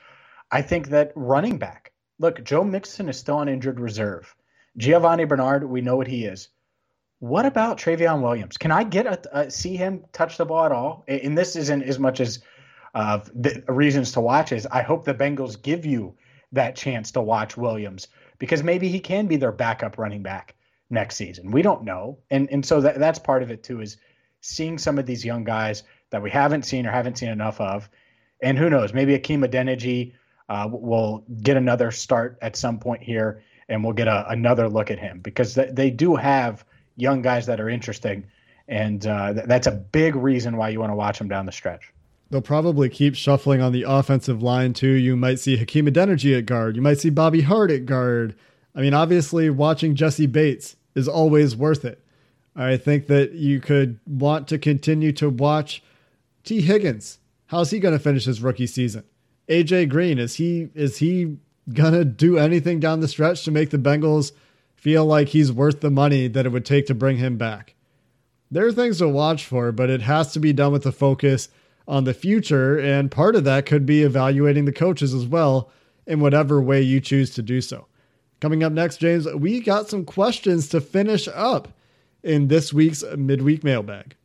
I 0.53 0.61
think 0.61 0.89
that 0.89 1.11
running 1.15 1.57
back, 1.57 1.93
look, 2.19 2.43
Joe 2.43 2.63
Mixon 2.63 3.09
is 3.09 3.17
still 3.17 3.37
on 3.37 3.49
injured 3.49 3.79
reserve. 3.79 4.35
Giovani 4.77 5.25
Bernard, 5.25 5.63
we 5.63 5.81
know 5.81 5.95
what 5.95 6.07
he 6.07 6.25
is. 6.25 6.49
What 7.17 7.47
about 7.47 7.79
Trayveon 7.79 8.21
Williams? 8.21 8.57
Can 8.57 8.69
I 8.69 8.83
get 8.83 9.07
a, 9.07 9.39
a 9.39 9.49
see 9.49 9.75
him 9.75 10.05
touch 10.13 10.37
the 10.37 10.45
ball 10.45 10.65
at 10.65 10.71
all? 10.71 11.05
And 11.07 11.35
this 11.35 11.55
isn't 11.55 11.81
as 11.81 11.97
much 11.97 12.19
as 12.19 12.43
uh, 12.93 13.21
the 13.33 13.63
reasons 13.67 14.11
to 14.11 14.21
watch 14.21 14.51
is 14.51 14.67
I 14.67 14.83
hope 14.83 15.05
the 15.05 15.15
Bengals 15.15 15.59
give 15.59 15.87
you 15.87 16.15
that 16.51 16.75
chance 16.75 17.11
to 17.13 17.21
watch 17.21 17.57
Williams 17.57 18.07
because 18.37 18.61
maybe 18.61 18.89
he 18.89 18.99
can 18.99 19.25
be 19.25 19.37
their 19.37 19.51
backup 19.51 19.97
running 19.97 20.21
back 20.21 20.53
next 20.91 21.15
season. 21.15 21.49
We 21.49 21.63
don't 21.63 21.83
know, 21.83 22.19
and 22.29 22.47
and 22.51 22.63
so 22.63 22.79
that 22.81 22.99
that's 22.99 23.17
part 23.17 23.41
of 23.41 23.49
it 23.49 23.63
too 23.63 23.81
is 23.81 23.97
seeing 24.41 24.77
some 24.77 24.99
of 24.99 25.07
these 25.07 25.25
young 25.25 25.45
guys 25.45 25.81
that 26.11 26.21
we 26.21 26.29
haven't 26.29 26.63
seen 26.63 26.85
or 26.85 26.91
haven't 26.91 27.17
seen 27.17 27.29
enough 27.29 27.59
of, 27.59 27.89
and 28.43 28.55
who 28.55 28.69
knows, 28.69 28.93
maybe 28.93 29.13
Hakeem 29.13 29.41
Adeniji 29.41 30.13
uh, 30.49 30.67
will 30.71 31.23
get 31.41 31.57
another 31.57 31.91
start 31.91 32.37
at 32.41 32.55
some 32.55 32.79
point 32.79 33.01
here, 33.01 33.43
and 33.69 33.83
we'll 33.83 33.93
get 33.93 34.07
a, 34.07 34.29
another 34.29 34.69
look 34.69 34.91
at 34.91 34.99
him 34.99 35.19
because 35.19 35.55
th- 35.55 35.73
they 35.73 35.89
do 35.89 36.15
have 36.15 36.65
young 36.95 37.21
guys 37.21 37.45
that 37.45 37.59
are 37.59 37.69
interesting, 37.69 38.25
and 38.67 39.05
uh, 39.07 39.33
th- 39.33 39.45
that's 39.47 39.67
a 39.67 39.71
big 39.71 40.15
reason 40.15 40.57
why 40.57 40.69
you 40.69 40.79
want 40.79 40.91
to 40.91 40.95
watch 40.95 41.17
them 41.17 41.27
down 41.27 41.45
the 41.45 41.51
stretch. 41.51 41.91
They'll 42.29 42.41
probably 42.41 42.89
keep 42.89 43.15
shuffling 43.15 43.61
on 43.61 43.71
the 43.71 43.83
offensive 43.83 44.41
line 44.41 44.73
too. 44.73 44.87
You 44.87 45.15
might 45.15 45.39
see 45.39 45.57
Hakeem 45.57 45.85
Adeniji 45.85 46.37
at 46.37 46.45
guard. 46.45 46.75
You 46.75 46.81
might 46.81 46.99
see 46.99 47.09
Bobby 47.09 47.41
Hart 47.41 47.69
at 47.71 47.85
guard. 47.85 48.35
I 48.75 48.81
mean, 48.81 48.93
obviously, 48.93 49.49
watching 49.49 49.95
Jessie 49.95 50.25
Bates 50.25 50.75
is 50.95 51.07
always 51.07 51.55
worth 51.55 51.85
it. 51.85 52.03
I 52.55 52.77
think 52.77 53.07
that 53.07 53.33
you 53.33 53.59
could 53.59 53.99
want 54.05 54.47
to 54.49 54.57
continue 54.57 55.11
to 55.13 55.29
watch 55.29 55.83
Tee 56.43 56.61
Higgins. 56.61 57.19
How's 57.47 57.71
he 57.71 57.79
going 57.79 57.93
to 57.93 57.99
finish 57.99 58.25
his 58.25 58.41
rookie 58.41 58.67
season? 58.67 59.03
AJ 59.49 59.89
Green 59.89 60.19
is 60.19 60.35
he 60.35 60.69
is 60.73 60.97
he 60.97 61.37
to 61.75 62.05
do 62.05 62.37
anything 62.37 62.79
down 62.79 62.99
the 62.99 63.07
stretch 63.07 63.43
to 63.43 63.51
make 63.51 63.69
the 63.69 63.77
Bengals 63.77 64.31
feel 64.75 65.05
like 65.05 65.29
he's 65.29 65.51
worth 65.51 65.81
the 65.81 65.91
money 65.91 66.27
that 66.27 66.45
it 66.45 66.49
would 66.49 66.65
take 66.65 66.87
to 66.87 66.95
bring 66.95 67.17
him 67.17 67.37
back? 67.37 67.75
There 68.51 68.65
are 68.65 68.71
things 68.71 68.99
to 68.99 69.09
watch 69.09 69.45
for, 69.45 69.71
but 69.71 69.89
it 69.89 70.01
has 70.01 70.31
to 70.33 70.39
be 70.39 70.53
done 70.53 70.71
with 70.71 70.85
a 70.85 70.91
focus 70.91 71.49
on 71.87 72.03
the 72.03 72.13
future. 72.13 72.77
And 72.77 73.09
part 73.09 73.35
of 73.35 73.43
that 73.45 73.65
could 73.65 73.85
be 73.85 74.03
evaluating 74.03 74.65
the 74.65 74.71
coaches 74.71 75.13
as 75.13 75.25
well 75.25 75.71
in 76.05 76.19
whatever 76.19 76.61
way 76.61 76.81
you 76.81 76.99
choose 76.99 77.31
to 77.31 77.41
do 77.41 77.61
so. 77.61 77.87
Coming 78.39 78.63
up 78.63 78.73
next, 78.73 78.97
James, 78.97 79.25
we 79.33 79.59
got 79.61 79.89
some 79.89 80.05
questions 80.05 80.67
to 80.69 80.81
finish 80.81 81.27
up 81.33 81.69
in 82.21 82.47
this 82.47 82.73
week's 82.73 83.03
midweek 83.17 83.63
mailbag. 83.63 84.15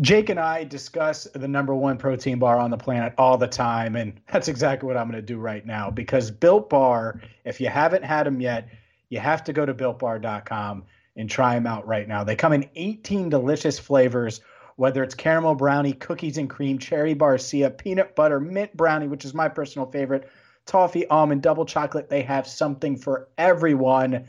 Jake 0.00 0.30
and 0.30 0.40
I 0.40 0.64
discuss 0.64 1.24
the 1.34 1.48
number 1.48 1.74
one 1.74 1.98
protein 1.98 2.38
bar 2.38 2.58
on 2.58 2.70
the 2.70 2.76
planet 2.76 3.12
all 3.18 3.36
the 3.36 3.48
time, 3.48 3.96
and 3.96 4.20
that's 4.32 4.48
exactly 4.48 4.86
what 4.86 4.96
I'm 4.96 5.10
going 5.10 5.20
to 5.20 5.26
do 5.26 5.38
right 5.38 5.64
now 5.64 5.90
because 5.90 6.30
Built 6.30 6.70
Bar, 6.70 7.20
if 7.44 7.60
you 7.60 7.68
haven't 7.68 8.04
had 8.04 8.26
them 8.26 8.40
yet, 8.40 8.68
you 9.10 9.18
have 9.18 9.44
to 9.44 9.52
go 9.52 9.66
to 9.66 9.74
builtbar.com 9.74 10.84
and 11.16 11.28
try 11.28 11.54
them 11.54 11.66
out 11.66 11.86
right 11.86 12.08
now. 12.08 12.24
They 12.24 12.36
come 12.36 12.52
in 12.52 12.68
18 12.76 13.28
delicious 13.28 13.78
flavors 13.78 14.40
whether 14.80 15.02
it's 15.02 15.14
caramel 15.14 15.54
brownie, 15.54 15.92
cookies 15.92 16.38
and 16.38 16.48
cream, 16.48 16.78
cherry 16.78 17.14
barcia, 17.14 17.76
peanut 17.76 18.16
butter, 18.16 18.40
mint 18.40 18.74
brownie, 18.74 19.08
which 19.08 19.26
is 19.26 19.34
my 19.34 19.46
personal 19.46 19.84
favorite, 19.90 20.30
toffee, 20.64 21.06
almond, 21.08 21.42
double 21.42 21.66
chocolate. 21.66 22.08
They 22.08 22.22
have 22.22 22.46
something 22.46 22.96
for 22.96 23.28
everyone. 23.36 24.24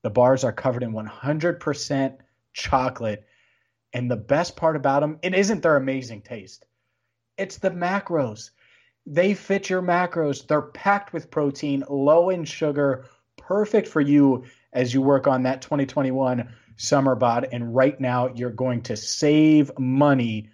The 0.00 0.08
bars 0.08 0.42
are 0.42 0.52
covered 0.52 0.82
in 0.82 0.94
100% 0.94 2.16
chocolate. 2.54 3.26
And 3.94 4.10
the 4.10 4.16
best 4.16 4.56
part 4.56 4.74
about 4.74 5.00
them, 5.00 5.18
it 5.22 5.34
isn't 5.34 5.62
their 5.62 5.76
amazing 5.76 6.22
taste, 6.22 6.66
it's 7.38 7.58
the 7.58 7.70
macros. 7.70 8.50
They 9.06 9.34
fit 9.34 9.68
your 9.68 9.82
macros. 9.82 10.46
They're 10.46 10.62
packed 10.62 11.12
with 11.12 11.30
protein, 11.30 11.84
low 11.90 12.30
in 12.30 12.44
sugar, 12.44 13.04
perfect 13.36 13.86
for 13.86 14.00
you 14.00 14.44
as 14.72 14.94
you 14.94 15.02
work 15.02 15.26
on 15.26 15.42
that 15.42 15.60
2021 15.60 16.48
summer 16.76 17.14
bod. 17.14 17.48
And 17.52 17.74
right 17.74 18.00
now, 18.00 18.28
you're 18.34 18.50
going 18.50 18.82
to 18.82 18.96
save 18.96 19.70
money 19.78 20.48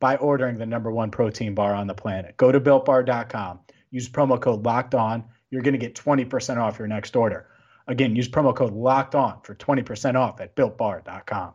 by 0.00 0.16
ordering 0.16 0.58
the 0.58 0.66
number 0.66 0.92
one 0.92 1.10
protein 1.10 1.54
bar 1.54 1.74
on 1.74 1.88
the 1.88 1.94
planet. 1.94 2.36
Go 2.36 2.52
to 2.52 2.60
builtbar.com. 2.60 3.60
Use 3.90 4.08
promo 4.08 4.40
code 4.40 4.64
locked 4.64 4.94
on. 4.94 5.24
You're 5.50 5.62
going 5.62 5.74
to 5.74 5.78
get 5.78 5.94
20% 5.94 6.56
off 6.56 6.78
your 6.78 6.88
next 6.88 7.16
order. 7.16 7.48
Again, 7.88 8.16
use 8.16 8.28
promo 8.28 8.54
code 8.54 8.72
locked 8.72 9.14
on 9.14 9.40
for 9.42 9.54
20% 9.54 10.14
off 10.14 10.40
at 10.40 10.56
builtbar.com. 10.56 11.54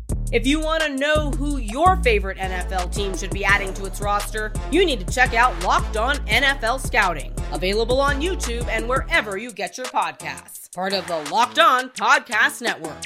If 0.31 0.47
you 0.47 0.61
want 0.61 0.81
to 0.83 0.95
know 0.95 1.29
who 1.31 1.57
your 1.57 1.97
favorite 1.97 2.37
NFL 2.37 2.95
team 2.95 3.17
should 3.17 3.31
be 3.31 3.43
adding 3.43 3.73
to 3.73 3.83
its 3.83 3.99
roster, 3.99 4.53
you 4.71 4.85
need 4.85 5.05
to 5.05 5.13
check 5.13 5.33
out 5.33 5.61
Locked 5.61 5.97
On 5.97 6.15
NFL 6.19 6.79
Scouting, 6.79 7.33
available 7.51 7.99
on 7.99 8.21
YouTube 8.21 8.65
and 8.69 8.87
wherever 8.87 9.37
you 9.37 9.51
get 9.51 9.77
your 9.77 9.87
podcasts. 9.87 10.73
Part 10.73 10.93
of 10.93 11.05
the 11.05 11.17
Locked 11.29 11.59
On 11.59 11.89
Podcast 11.89 12.61
Network. 12.61 13.03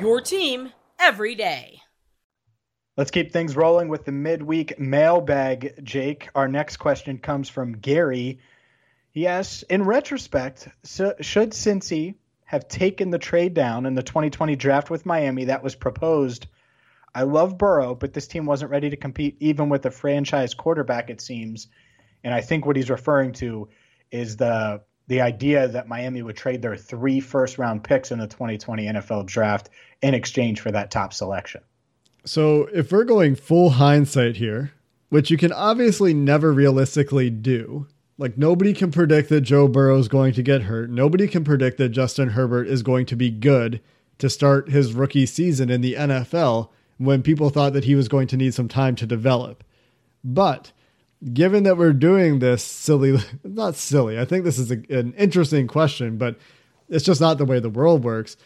Your 0.00 0.20
team 0.20 0.72
every 1.00 1.34
day. 1.34 1.80
Let's 2.96 3.10
keep 3.10 3.32
things 3.32 3.56
rolling 3.56 3.88
with 3.88 4.04
the 4.04 4.12
midweek 4.12 4.78
mailbag, 4.78 5.80
Jake. 5.82 6.28
Our 6.36 6.46
next 6.46 6.76
question 6.76 7.18
comes 7.18 7.48
from 7.48 7.78
Gary. 7.78 8.38
Yes, 9.12 9.64
in 9.64 9.82
retrospect, 9.82 10.68
so 10.84 11.14
should 11.22 11.50
Cincy 11.50 12.14
have 12.44 12.68
taken 12.68 13.10
the 13.10 13.18
trade 13.18 13.54
down 13.54 13.84
in 13.84 13.96
the 13.96 14.02
2020 14.04 14.54
draft 14.54 14.90
with 14.90 15.04
Miami 15.04 15.46
that 15.46 15.64
was 15.64 15.74
proposed 15.74 16.46
I 17.14 17.22
love 17.22 17.58
Burrow, 17.58 17.94
but 17.94 18.12
this 18.12 18.26
team 18.26 18.46
wasn't 18.46 18.70
ready 18.70 18.90
to 18.90 18.96
compete 18.96 19.36
even 19.40 19.68
with 19.68 19.86
a 19.86 19.90
franchise 19.90 20.54
quarterback, 20.54 21.10
it 21.10 21.20
seems. 21.20 21.68
And 22.24 22.34
I 22.34 22.40
think 22.40 22.66
what 22.66 22.76
he's 22.76 22.90
referring 22.90 23.32
to 23.34 23.68
is 24.10 24.36
the 24.36 24.82
the 25.08 25.22
idea 25.22 25.66
that 25.68 25.88
Miami 25.88 26.20
would 26.20 26.36
trade 26.36 26.60
their 26.60 26.76
three 26.76 27.18
first 27.18 27.56
round 27.56 27.82
picks 27.82 28.12
in 28.12 28.18
the 28.18 28.26
2020 28.26 28.86
NFL 28.86 29.26
draft 29.26 29.70
in 30.02 30.14
exchange 30.14 30.60
for 30.60 30.70
that 30.70 30.90
top 30.90 31.14
selection. 31.14 31.62
So 32.24 32.68
if 32.74 32.92
we're 32.92 33.04
going 33.04 33.34
full 33.34 33.70
hindsight 33.70 34.36
here, 34.36 34.72
which 35.08 35.30
you 35.30 35.38
can 35.38 35.52
obviously 35.52 36.12
never 36.12 36.52
realistically 36.52 37.30
do, 37.30 37.86
like 38.18 38.36
nobody 38.36 38.74
can 38.74 38.90
predict 38.90 39.30
that 39.30 39.40
Joe 39.40 39.66
Burrow 39.66 39.98
is 39.98 40.08
going 40.08 40.34
to 40.34 40.42
get 40.42 40.62
hurt. 40.62 40.90
Nobody 40.90 41.26
can 41.26 41.42
predict 41.42 41.78
that 41.78 41.88
Justin 41.88 42.30
Herbert 42.30 42.66
is 42.66 42.82
going 42.82 43.06
to 43.06 43.16
be 43.16 43.30
good 43.30 43.80
to 44.18 44.28
start 44.28 44.70
his 44.70 44.92
rookie 44.92 45.26
season 45.26 45.70
in 45.70 45.80
the 45.80 45.94
NFL 45.94 46.68
when 46.98 47.22
people 47.22 47.50
thought 47.50 47.72
that 47.72 47.84
he 47.84 47.94
was 47.94 48.08
going 48.08 48.26
to 48.28 48.36
need 48.36 48.54
some 48.54 48.68
time 48.68 48.94
to 48.96 49.06
develop. 49.06 49.64
But 50.22 50.72
given 51.32 51.62
that 51.62 51.78
we're 51.78 51.92
doing 51.92 52.38
this 52.38 52.62
silly, 52.62 53.18
not 53.44 53.76
silly, 53.76 54.18
I 54.18 54.24
think 54.24 54.44
this 54.44 54.58
is 54.58 54.70
a, 54.70 54.76
an 54.90 55.14
interesting 55.14 55.66
question, 55.66 56.18
but 56.18 56.38
it's 56.88 57.04
just 57.04 57.20
not 57.20 57.38
the 57.38 57.44
way 57.44 57.60
the 57.60 57.70
world 57.70 58.04
works. 58.04 58.36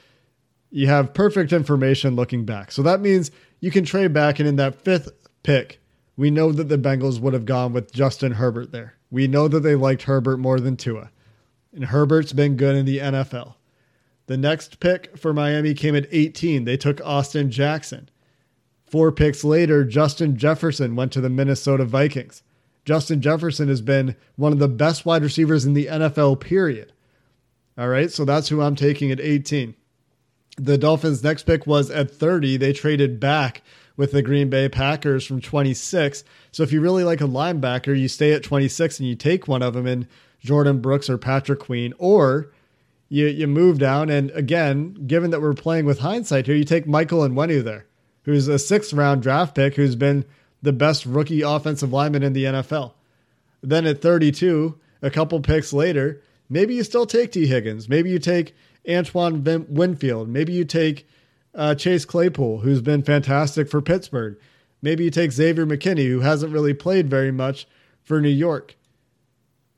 You 0.70 0.86
have 0.86 1.14
perfect 1.14 1.52
information 1.52 2.16
looking 2.16 2.44
back. 2.44 2.72
So 2.72 2.82
that 2.82 3.00
means 3.00 3.30
you 3.60 3.70
can 3.70 3.84
trade 3.84 4.12
back, 4.12 4.38
and 4.38 4.48
in 4.48 4.56
that 4.56 4.82
fifth 4.82 5.10
pick, 5.42 5.80
we 6.16 6.30
know 6.30 6.52
that 6.52 6.68
the 6.68 6.78
Bengals 6.78 7.20
would 7.20 7.34
have 7.34 7.44
gone 7.44 7.72
with 7.72 7.92
Justin 7.92 8.32
Herbert 8.32 8.72
there. 8.72 8.94
We 9.10 9.28
know 9.28 9.48
that 9.48 9.60
they 9.60 9.74
liked 9.74 10.02
Herbert 10.02 10.38
more 10.38 10.60
than 10.60 10.76
Tua. 10.76 11.10
And 11.74 11.86
Herbert's 11.86 12.32
been 12.32 12.56
good 12.56 12.76
in 12.76 12.84
the 12.84 12.98
NFL. 12.98 13.54
The 14.26 14.36
next 14.36 14.78
pick 14.78 15.16
for 15.16 15.32
Miami 15.32 15.74
came 15.74 15.96
at 15.96 16.06
18. 16.10 16.64
They 16.64 16.76
took 16.76 17.00
Austin 17.04 17.50
Jackson. 17.50 18.08
Four 18.92 19.10
picks 19.10 19.42
later, 19.42 19.84
Justin 19.84 20.36
Jefferson 20.36 20.94
went 20.94 21.12
to 21.12 21.22
the 21.22 21.30
Minnesota 21.30 21.86
Vikings. 21.86 22.42
Justin 22.84 23.22
Jefferson 23.22 23.68
has 23.68 23.80
been 23.80 24.16
one 24.36 24.52
of 24.52 24.58
the 24.58 24.68
best 24.68 25.06
wide 25.06 25.22
receivers 25.22 25.64
in 25.64 25.72
the 25.72 25.86
NFL, 25.86 26.40
period. 26.40 26.92
All 27.78 27.88
right, 27.88 28.10
so 28.10 28.26
that's 28.26 28.50
who 28.50 28.60
I'm 28.60 28.76
taking 28.76 29.10
at 29.10 29.18
18. 29.18 29.74
The 30.58 30.76
Dolphins' 30.76 31.24
next 31.24 31.44
pick 31.44 31.66
was 31.66 31.90
at 31.90 32.10
30. 32.10 32.58
They 32.58 32.74
traded 32.74 33.18
back 33.18 33.62
with 33.96 34.12
the 34.12 34.20
Green 34.20 34.50
Bay 34.50 34.68
Packers 34.68 35.24
from 35.24 35.40
26. 35.40 36.22
So 36.50 36.62
if 36.62 36.70
you 36.70 36.82
really 36.82 37.02
like 37.02 37.22
a 37.22 37.24
linebacker, 37.24 37.98
you 37.98 38.08
stay 38.08 38.34
at 38.34 38.42
26 38.42 39.00
and 39.00 39.08
you 39.08 39.16
take 39.16 39.48
one 39.48 39.62
of 39.62 39.72
them 39.72 39.86
in 39.86 40.06
Jordyn 40.44 40.82
Brooks 40.82 41.08
or 41.08 41.16
Patrick 41.16 41.60
Queen, 41.60 41.94
or 41.96 42.52
you 43.08 43.26
you 43.26 43.46
move 43.46 43.78
down, 43.78 44.10
and 44.10 44.30
again, 44.32 45.06
given 45.06 45.30
that 45.30 45.40
we're 45.40 45.54
playing 45.54 45.86
with 45.86 46.00
hindsight 46.00 46.44
here, 46.44 46.56
you 46.56 46.64
take 46.64 46.86
Michael 46.86 47.20
Onwenu 47.20 47.64
there, 47.64 47.86
who's 48.22 48.48
a 48.48 48.58
sixth 48.58 48.92
round 48.92 49.22
draft 49.22 49.54
pick, 49.54 49.74
who's 49.74 49.96
been 49.96 50.24
the 50.62 50.72
best 50.72 51.04
rookie 51.04 51.42
offensive 51.42 51.92
lineman 51.92 52.22
in 52.22 52.32
the 52.32 52.44
NFL. 52.44 52.92
Then 53.62 53.86
at 53.86 54.00
32, 54.00 54.78
a 55.02 55.10
couple 55.10 55.40
picks 55.40 55.72
later, 55.72 56.22
maybe 56.48 56.74
you 56.74 56.84
still 56.84 57.06
take 57.06 57.32
Tee 57.32 57.46
Higgins. 57.46 57.88
Maybe 57.88 58.10
you 58.10 58.18
take 58.18 58.54
Antoine 58.88 59.44
Winfield. 59.68 60.28
Maybe 60.28 60.52
you 60.52 60.64
take 60.64 61.06
uh, 61.54 61.74
Chase 61.74 62.04
Claypool, 62.04 62.60
who's 62.60 62.80
been 62.80 63.02
fantastic 63.02 63.68
for 63.68 63.82
Pittsburgh. 63.82 64.38
Maybe 64.80 65.04
you 65.04 65.10
take 65.10 65.32
Xavier 65.32 65.66
McKinney, 65.66 66.08
who 66.08 66.20
hasn't 66.20 66.52
really 66.52 66.74
played 66.74 67.08
very 67.08 67.30
much 67.30 67.66
for 68.02 68.20
New 68.20 68.28
York. 68.28 68.76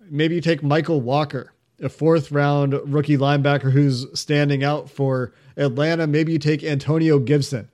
Maybe 0.01 0.37
you 0.37 0.41
take 0.41 0.63
Mykal 0.63 1.01
Walker, 1.01 1.53
a 1.81 1.89
fourth 1.89 2.31
round 2.31 2.75
rookie 2.93 3.19
linebacker 3.19 3.73
who's 3.73 4.07
standing 4.19 4.65
out 4.65 4.89
for 4.89 5.33
Atlanta. 5.57 6.07
Maybe 6.07 6.33
you 6.33 6.39
take 6.39 6.63
Antonio 6.63 7.19
Gibson 7.19 7.69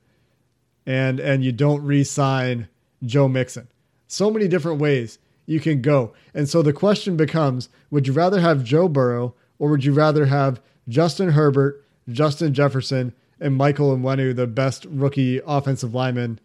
and 0.91 1.21
and 1.21 1.45
you 1.45 1.53
don't 1.53 1.85
re-sign 1.85 2.67
Joe 3.05 3.29
Mixon. 3.29 3.69
So 4.09 4.29
many 4.29 4.49
different 4.49 4.81
ways 4.81 5.21
you 5.47 5.61
can 5.61 5.81
go. 5.81 6.13
And 6.35 6.49
so 6.49 6.63
the 6.63 6.73
question 6.73 7.17
becomes, 7.17 7.69
would 7.91 8.09
you 8.09 8.13
rather 8.13 8.41
have 8.41 8.65
Joe 8.65 8.89
Burrow 8.89 9.35
or 9.61 9.71
would 9.71 9.85
you 9.85 9.93
rather 9.93 10.27
have 10.27 10.61
Justin 10.89 11.31
Herbert, 11.31 11.85
Justin 12.09 12.53
Jefferson, 12.53 13.13
and 13.39 13.57
Michael 13.57 13.97
Onwenu, 13.97 14.35
the 14.35 14.49
best 14.49 14.85
rookie 14.87 15.41
offensive 15.47 15.95
lineman 15.95 16.41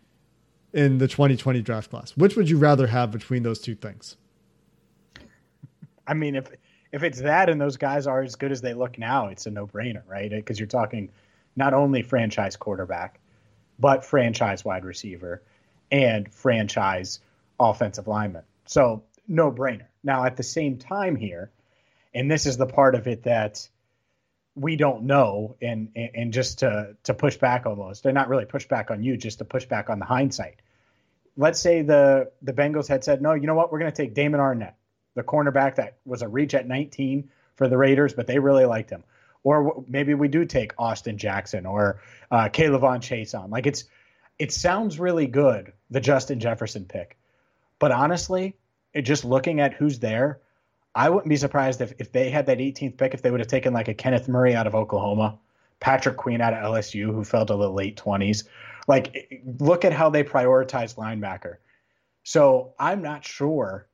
in 0.73 0.99
the 0.99 1.07
2020 1.07 1.63
draft 1.63 1.89
class? 1.89 2.15
Which 2.15 2.35
would 2.35 2.47
you 2.47 2.59
rather 2.59 2.85
have 2.85 3.09
between 3.09 3.41
those 3.41 3.59
two 3.59 3.73
things? 3.73 4.15
I 6.07 6.13
mean, 6.13 6.35
if 6.35 6.51
if 6.91 7.01
it's 7.01 7.21
that 7.21 7.49
and 7.49 7.59
those 7.59 7.77
guys 7.77 8.05
are 8.05 8.21
as 8.21 8.35
good 8.35 8.51
as 8.51 8.61
they 8.61 8.75
look 8.75 8.99
now, 8.99 9.27
it's 9.27 9.47
a 9.47 9.51
no-brainer, 9.51 10.03
right? 10.07 10.29
Because 10.29 10.59
you're 10.59 10.67
talking 10.67 11.09
not 11.55 11.73
only 11.73 12.03
franchise 12.03 12.55
quarterback, 12.55 13.19
but 13.79 14.05
franchise 14.05 14.63
wide 14.63 14.85
receiver 14.85 15.41
and 15.91 16.31
franchise 16.33 17.19
offensive 17.59 18.07
lineman. 18.07 18.43
So, 18.65 19.03
no-brainer. 19.27 19.85
Now, 20.03 20.25
at 20.25 20.37
the 20.37 20.43
same 20.43 20.77
time 20.77 21.15
here, 21.15 21.51
and 22.13 22.29
this 22.31 22.45
is 22.45 22.57
the 22.57 22.65
part 22.65 22.95
of 22.95 23.07
it 23.07 23.23
that 23.23 23.67
we 24.55 24.77
don't 24.77 25.03
know 25.03 25.57
and 25.61 25.89
and 25.95 26.31
just 26.31 26.59
to 26.59 26.95
to 27.03 27.13
push 27.13 27.35
back 27.35 27.65
almost 27.65 28.05
and 28.05 28.15
not 28.15 28.29
really 28.29 28.45
push 28.45 28.65
back 28.67 28.89
on 28.89 29.03
you 29.03 29.17
just 29.17 29.39
to 29.39 29.45
push 29.45 29.65
back 29.65 29.89
on 29.89 29.99
the 29.99 30.05
hindsight 30.05 30.55
let's 31.35 31.59
say 31.59 31.81
the 31.81 32.31
the 32.41 32.53
bengals 32.53 32.87
had 32.87 33.03
said 33.03 33.21
no 33.21 33.33
you 33.33 33.47
know 33.47 33.53
what 33.53 33.71
we're 33.71 33.79
going 33.79 33.91
to 33.91 33.95
take 33.95 34.13
damon 34.13 34.39
Arnette, 34.39 34.75
the 35.13 35.23
cornerback 35.23 35.75
that 35.75 35.97
was 36.05 36.21
a 36.21 36.27
reach 36.27 36.53
at 36.53 36.67
19 36.67 37.29
for 37.55 37.67
the 37.67 37.77
raiders 37.77 38.13
but 38.13 38.27
they 38.27 38.39
really 38.39 38.63
liked 38.63 38.89
him 38.89 39.03
or 39.45 39.85
maybe 39.87 40.13
we 40.13 40.27
do 40.27 40.43
take 40.43 40.73
austin 40.77 41.17
jackson 41.17 41.65
or 41.65 42.01
uh, 42.31 42.49
Chaisson. 42.49 43.49
like 43.49 43.65
it's 43.65 43.85
it 44.37 44.51
sounds 44.51 44.99
really 44.99 45.27
good 45.27 45.71
the 45.89 46.01
justin 46.01 46.41
jefferson 46.41 46.83
pick 46.83 47.17
but 47.79 47.93
honestly 47.93 48.57
it, 48.93 49.03
just 49.03 49.23
looking 49.23 49.61
at 49.61 49.73
who's 49.73 49.99
there 49.99 50.41
I 50.95 51.09
wouldn't 51.09 51.29
be 51.29 51.35
surprised 51.35 51.81
if, 51.81 51.93
if 51.99 52.13
they 52.13 52.29
had 52.29 52.45
that 52.45 52.59
18th 52.59 52.97
pick, 52.97 53.13
if 53.13 53.21
they 53.21 53.29
would 53.29 53.41
have 53.41 53.49
taken 53.49 53.73
like 53.73 53.89
a 53.89 53.93
Kenneth 53.93 54.29
Murray 54.29 54.55
out 54.55 54.65
of 54.65 54.73
Oklahoma, 54.73 55.37
Patrick 55.81 56.15
Queen 56.15 56.39
out 56.39 56.53
of 56.53 56.63
LSU, 56.63 57.13
who 57.13 57.25
fell 57.25 57.45
to 57.45 57.53
the 57.53 57.69
late 57.69 57.97
20s. 57.97 58.47
Like, 58.87 59.43
look 59.59 59.83
at 59.83 59.91
how 59.91 60.09
they 60.09 60.23
prioritized 60.23 60.95
linebacker. 60.95 61.57
So 62.23 62.73
I'm 62.79 63.01
not 63.01 63.25
sure 63.25 63.87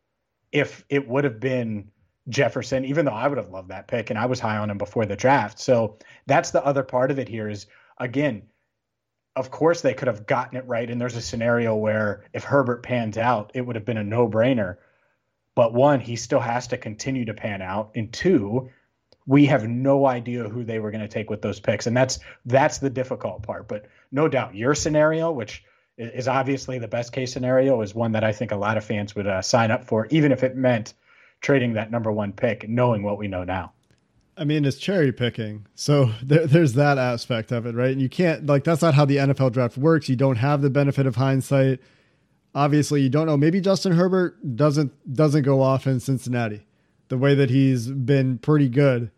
if 0.51 0.85
it 0.89 1.07
would 1.07 1.23
have 1.23 1.39
been 1.39 1.89
Jefferson, 2.31 2.85
even 2.85 3.05
though 3.05 3.11
I 3.11 3.27
would 3.27 3.37
have 3.37 3.51
loved 3.51 3.69
that 3.69 3.87
pick 3.87 4.09
and 4.09 4.17
I 4.17 4.25
was 4.25 4.39
high 4.39 4.57
on 4.57 4.69
him 4.69 4.77
before 4.77 5.05
the 5.05 5.15
draft. 5.15 5.59
So 5.59 5.97
that's 6.25 6.51
the 6.51 6.65
other 6.65 6.83
part 6.83 7.11
of 7.11 7.19
it 7.19 7.27
here 7.29 7.49
is, 7.49 7.67
again, 7.99 8.43
of 9.35 9.51
course 9.51 9.81
they 9.81 9.93
could 9.93 10.07
have 10.07 10.25
gotten 10.25 10.57
it 10.57 10.67
right. 10.67 10.89
And 10.89 10.99
there's 10.99 11.15
a 11.15 11.21
scenario 11.21 11.75
where 11.75 12.25
if 12.33 12.43
Herbert 12.43 12.83
pans 12.83 13.17
out, 13.17 13.51
it 13.53 13.61
would 13.61 13.75
have 13.75 13.85
been 13.85 13.97
a 13.97 14.03
no 14.03 14.27
brainer. 14.27 14.77
But 15.55 15.73
one, 15.73 15.99
he 15.99 16.15
still 16.15 16.39
has 16.39 16.67
to 16.67 16.77
continue 16.77 17.25
to 17.25 17.33
pan 17.33 17.61
out, 17.61 17.91
and 17.95 18.11
two, 18.11 18.69
we 19.27 19.45
have 19.47 19.67
no 19.67 20.05
idea 20.05 20.47
who 20.47 20.63
they 20.63 20.79
were 20.79 20.91
going 20.91 21.01
to 21.01 21.07
take 21.09 21.29
with 21.29 21.41
those 21.41 21.59
picks, 21.59 21.87
and 21.87 21.95
that's 21.95 22.19
that's 22.45 22.77
the 22.77 22.89
difficult 22.89 23.43
part. 23.43 23.67
But 23.67 23.85
no 24.11 24.29
doubt, 24.29 24.55
your 24.55 24.73
scenario, 24.73 25.29
which 25.31 25.63
is 25.97 26.29
obviously 26.29 26.79
the 26.79 26.87
best 26.87 27.11
case 27.11 27.33
scenario, 27.33 27.81
is 27.81 27.93
one 27.93 28.13
that 28.13 28.23
I 28.23 28.31
think 28.31 28.51
a 28.51 28.55
lot 28.55 28.77
of 28.77 28.85
fans 28.85 29.13
would 29.13 29.27
uh, 29.27 29.41
sign 29.41 29.71
up 29.71 29.83
for, 29.83 30.07
even 30.09 30.31
if 30.31 30.43
it 30.43 30.55
meant 30.55 30.93
trading 31.41 31.73
that 31.73 31.91
number 31.91 32.11
one 32.11 32.31
pick, 32.33 32.69
knowing 32.69 33.03
what 33.03 33.17
we 33.17 33.27
know 33.27 33.43
now. 33.43 33.73
I 34.37 34.45
mean, 34.45 34.63
it's 34.63 34.77
cherry 34.77 35.11
picking. 35.11 35.67
So 35.75 36.11
there, 36.23 36.47
there's 36.47 36.73
that 36.73 36.97
aspect 36.97 37.51
of 37.51 37.65
it, 37.65 37.75
right? 37.75 37.91
And 37.91 38.01
you 38.01 38.09
can't, 38.09 38.45
like, 38.45 38.63
that's 38.63 38.81
not 38.81 38.93
how 38.93 39.05
the 39.05 39.17
NFL 39.17 39.51
draft 39.51 39.77
works. 39.77 40.07
You 40.07 40.15
don't 40.15 40.37
have 40.37 40.61
the 40.61 40.69
benefit 40.69 41.05
of 41.05 41.15
hindsight 41.17 41.79
obviously 42.53 43.01
you 43.01 43.09
don't 43.09 43.27
know. 43.27 43.37
Maybe 43.37 43.61
Justin 43.61 43.93
Herbert 43.93 44.55
doesn't 44.55 45.13
doesn't 45.13 45.43
go 45.43 45.61
off 45.61 45.87
in 45.87 45.99
Cincinnati, 45.99 46.65
the 47.09 47.17
way 47.17 47.35
that 47.35 47.49
he's 47.49 47.87
been 47.87 48.37
pretty 48.37 48.69
good 48.69 49.11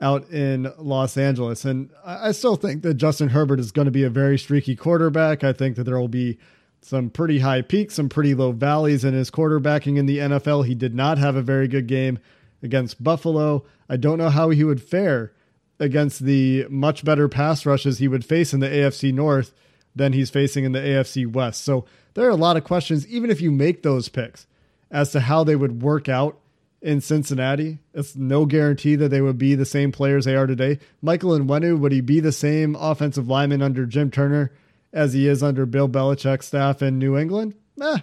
out 0.00 0.28
in 0.30 0.72
Los 0.78 1.16
Angeles. 1.16 1.64
And 1.64 1.90
I 2.04 2.32
still 2.32 2.56
think 2.56 2.82
that 2.82 2.94
Justin 2.94 3.30
Herbert 3.30 3.60
is 3.60 3.72
going 3.72 3.86
to 3.86 3.92
be 3.92 4.04
a 4.04 4.10
very 4.10 4.38
streaky 4.38 4.76
quarterback. 4.76 5.44
I 5.44 5.52
think 5.52 5.76
that 5.76 5.84
there 5.84 5.98
will 5.98 6.08
be 6.08 6.38
some 6.84 7.08
pretty 7.08 7.38
high 7.38 7.62
peaks, 7.62 7.94
some 7.94 8.08
pretty 8.08 8.34
low 8.34 8.52
valleys 8.52 9.04
in 9.04 9.14
his 9.14 9.30
quarterbacking 9.30 9.96
in 9.96 10.06
the 10.06 10.18
NFL. 10.18 10.66
He 10.66 10.74
did 10.74 10.94
not 10.94 11.18
have 11.18 11.34
a 11.34 11.42
very 11.42 11.66
good 11.66 11.86
game 11.86 12.18
against 12.62 13.02
Buffalo. 13.02 13.64
I 13.88 13.96
don't 13.96 14.18
know 14.18 14.28
how 14.28 14.50
he 14.50 14.64
would 14.64 14.82
fare 14.82 15.32
against 15.80 16.20
the 16.20 16.66
much 16.68 17.04
better 17.04 17.28
pass 17.28 17.64
rushes 17.64 17.98
he 17.98 18.08
would 18.08 18.24
face 18.24 18.52
in 18.52 18.60
the 18.60 18.68
AFC 18.68 19.12
North 19.12 19.54
than 19.96 20.12
he's 20.12 20.30
facing 20.30 20.64
in 20.64 20.72
the 20.72 20.80
AFC 20.80 21.30
West. 21.30 21.64
So 21.64 21.84
there 22.14 22.26
are 22.26 22.30
a 22.30 22.36
lot 22.36 22.56
of 22.56 22.64
questions, 22.64 23.06
even 23.08 23.30
if 23.30 23.40
you 23.40 23.50
make 23.50 23.82
those 23.82 24.08
picks, 24.08 24.46
as 24.90 25.10
to 25.12 25.20
how 25.20 25.42
they 25.42 25.56
would 25.56 25.82
work 25.82 26.08
out 26.08 26.38
in 26.82 27.00
Cincinnati. 27.00 27.78
It's 27.94 28.14
no 28.14 28.44
guarantee 28.44 28.94
that 28.96 29.08
they 29.08 29.22
would 29.22 29.38
be 29.38 29.54
the 29.54 29.64
same 29.64 29.90
players 29.90 30.26
they 30.26 30.36
are 30.36 30.46
today. 30.46 30.78
Michael 31.00 31.30
Onwenu, 31.30 31.78
would 31.78 31.92
he 31.92 32.02
be 32.02 32.20
the 32.20 32.30
same 32.30 32.76
offensive 32.76 33.26
lineman 33.26 33.62
under 33.62 33.86
Jim 33.86 34.10
Turner 34.10 34.52
as 34.94 35.12
he 35.12 35.28
is 35.28 35.42
under 35.42 35.66
Bill 35.66 35.88
Belichick's 35.88 36.46
staff 36.46 36.80
in 36.80 36.98
New 36.98 37.18
England? 37.18 37.54
Eh, 37.82 37.98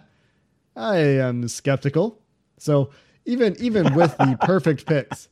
I 0.76 0.98
am 0.98 1.48
skeptical. 1.48 2.22
So 2.60 2.92
even 3.26 3.56
even 3.60 3.96
with 3.96 4.16
the 4.18 4.38
perfect 4.42 4.86
picks, 4.86 5.28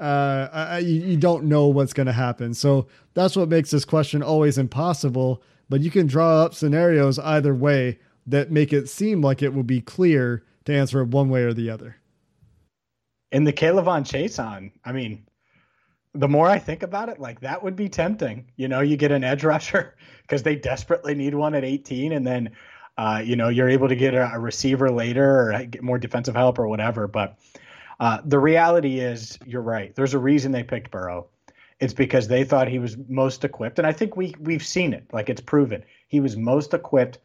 uh, 0.00 0.48
I, 0.52 0.78
you, 0.78 1.00
you 1.02 1.16
don't 1.16 1.44
know 1.44 1.68
what's 1.68 1.92
going 1.92 2.06
to 2.08 2.12
happen. 2.12 2.54
So 2.54 2.88
that's 3.14 3.36
what 3.36 3.48
makes 3.48 3.70
this 3.70 3.84
question 3.84 4.20
always 4.24 4.58
impossible 4.58 5.44
but 5.72 5.80
you 5.80 5.90
can 5.90 6.06
draw 6.06 6.42
up 6.42 6.52
scenarios 6.54 7.18
either 7.18 7.54
way 7.54 7.98
that 8.26 8.50
make 8.50 8.74
it 8.74 8.90
seem 8.90 9.22
like 9.22 9.40
it 9.40 9.54
will 9.54 9.62
be 9.62 9.80
clear 9.80 10.44
to 10.66 10.74
answer 10.74 11.00
it 11.00 11.08
one 11.08 11.30
way 11.30 11.44
or 11.44 11.54
the 11.54 11.70
other. 11.70 11.96
In 13.30 13.44
the 13.44 13.54
K'Lavon 13.54 14.04
Chaisson, 14.04 14.70
I 14.84 14.92
mean, 14.92 15.24
the 16.12 16.28
more 16.28 16.46
I 16.46 16.58
think 16.58 16.82
about 16.82 17.08
it, 17.08 17.18
like 17.18 17.40
that 17.40 17.62
would 17.62 17.74
be 17.74 17.88
tempting. 17.88 18.52
You 18.56 18.68
know, 18.68 18.80
you 18.80 18.98
get 18.98 19.12
an 19.12 19.24
edge 19.24 19.44
rusher 19.44 19.96
because 20.32 20.44
they 20.44 20.56
desperately 20.56 21.14
need 21.14 21.34
one 21.34 21.54
at 21.54 21.62
18, 21.62 22.10
and 22.10 22.26
then, 22.26 22.52
uh, 22.96 23.20
you 23.22 23.36
know, 23.36 23.50
you're 23.50 23.68
able 23.68 23.86
to 23.86 23.94
get 23.94 24.14
a, 24.14 24.32
receiver 24.38 24.90
later 24.90 25.52
or 25.52 25.64
get 25.66 25.82
more 25.82 25.98
defensive 25.98 26.34
help 26.34 26.58
or 26.58 26.66
whatever. 26.66 27.06
But 27.06 27.38
uh, 28.00 28.22
the 28.24 28.38
reality 28.38 28.98
is, 28.98 29.38
you're 29.44 29.60
right. 29.60 29.94
There's 29.94 30.14
a 30.14 30.18
reason 30.18 30.50
they 30.50 30.62
picked 30.62 30.90
Burrow. 30.90 31.26
It's 31.80 31.92
because 31.92 32.28
they 32.28 32.44
thought 32.44 32.66
he 32.66 32.78
was 32.78 32.96
most 33.10 33.44
equipped, 33.44 33.78
and 33.78 33.86
I 33.86 33.92
think 33.92 34.16
we 34.16 34.34
we've 34.40 34.64
seen 34.64 34.94
it. 34.94 35.04
Like 35.12 35.28
it's 35.28 35.42
proven 35.42 35.84
he 36.08 36.20
was 36.20 36.34
most 36.34 36.72
equipped 36.72 37.18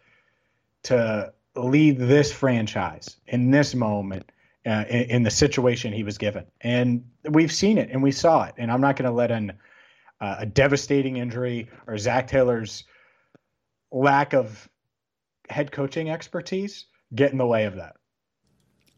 to 0.83 1.31
lead 1.55 1.99
this 1.99 2.33
franchise 2.33 3.15
in 3.25 3.51
this 3.51 3.73
moment. 3.73 4.29
Uh, 4.65 4.83
in, 4.89 5.03
in, 5.03 5.23
the 5.23 5.31
situation 5.31 5.93
he 5.93 6.03
was 6.03 6.17
given, 6.17 6.43
and 6.59 7.05
we've 7.23 7.53
seen 7.53 7.77
it 7.77 7.89
and 7.89 8.03
we 8.03 8.11
saw 8.11 8.43
it. 8.43 8.53
And 8.57 8.69
I'm 8.69 8.81
not 8.81 8.97
going 8.97 9.09
to 9.09 9.15
let 9.15 9.31
an, 9.31 9.53
uh, 10.19 10.35
a 10.39 10.45
devastating 10.45 11.15
injury 11.15 11.69
or 11.87 11.97
Zac 11.97 12.27
Taylor's 12.27 12.83
lack 13.91 14.33
of 14.33 14.67
head 15.49 15.71
coaching 15.71 16.09
expertise 16.09 16.85
get 17.15 17.31
in 17.31 17.37
the 17.37 17.45
way 17.45 17.65
of 17.65 17.75
that. 17.75 17.95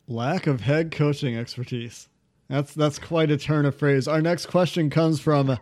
Lack 0.07 0.47
of 0.47 0.61
head 0.61 0.91
coaching 0.91 1.37
expertise. 1.37 2.09
That's 2.49 2.73
that's 2.73 2.97
quite 2.97 3.29
a 3.29 3.37
turn 3.37 3.65
of 3.65 3.75
phrase. 3.75 4.07
Our 4.07 4.21
next 4.21 4.47
question 4.47 4.89
comes 4.89 5.19
from 5.19 5.57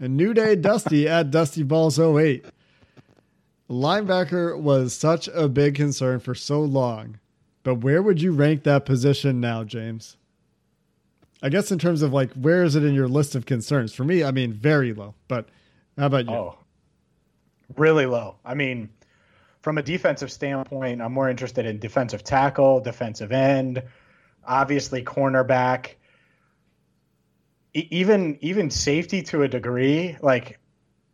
a 0.00 0.08
New 0.08 0.32
Day 0.32 0.56
Dusty 0.56 1.06
at 1.08 1.30
Dusty 1.30 1.62
Balls 1.62 1.98
08. 1.98 2.46
Linebacker 3.68 4.58
was 4.58 4.94
such 4.94 5.28
a 5.28 5.48
big 5.48 5.74
concern 5.74 6.18
for 6.18 6.34
so 6.34 6.60
long, 6.60 7.20
but 7.62 7.76
where 7.76 8.02
would 8.02 8.20
you 8.20 8.32
rank 8.32 8.64
that 8.64 8.84
position 8.84 9.40
now, 9.40 9.62
James? 9.62 10.16
I 11.42 11.50
guess 11.50 11.70
in 11.70 11.78
terms 11.78 12.02
of 12.02 12.12
like 12.12 12.32
where 12.32 12.64
is 12.64 12.74
it 12.74 12.84
in 12.84 12.94
your 12.94 13.08
list 13.08 13.34
of 13.34 13.46
concerns? 13.46 13.94
For 13.94 14.04
me, 14.04 14.24
I 14.24 14.30
mean 14.30 14.52
very 14.52 14.92
low. 14.92 15.14
But 15.28 15.48
how 15.98 16.06
about 16.06 16.26
you? 16.26 16.34
Oh, 16.34 16.56
really 17.76 18.06
low. 18.06 18.36
I 18.44 18.54
mean, 18.54 18.90
from 19.62 19.78
a 19.78 19.82
defensive 19.82 20.32
standpoint, 20.32 21.02
I'm 21.02 21.12
more 21.12 21.28
interested 21.28 21.66
in 21.66 21.78
defensive 21.78 22.24
tackle, 22.24 22.80
defensive 22.80 23.32
end, 23.32 23.82
obviously 24.44 25.04
cornerback 25.04 25.96
even 27.72 28.38
even 28.40 28.70
safety 28.70 29.22
to 29.22 29.42
a 29.42 29.48
degree, 29.48 30.16
like 30.20 30.58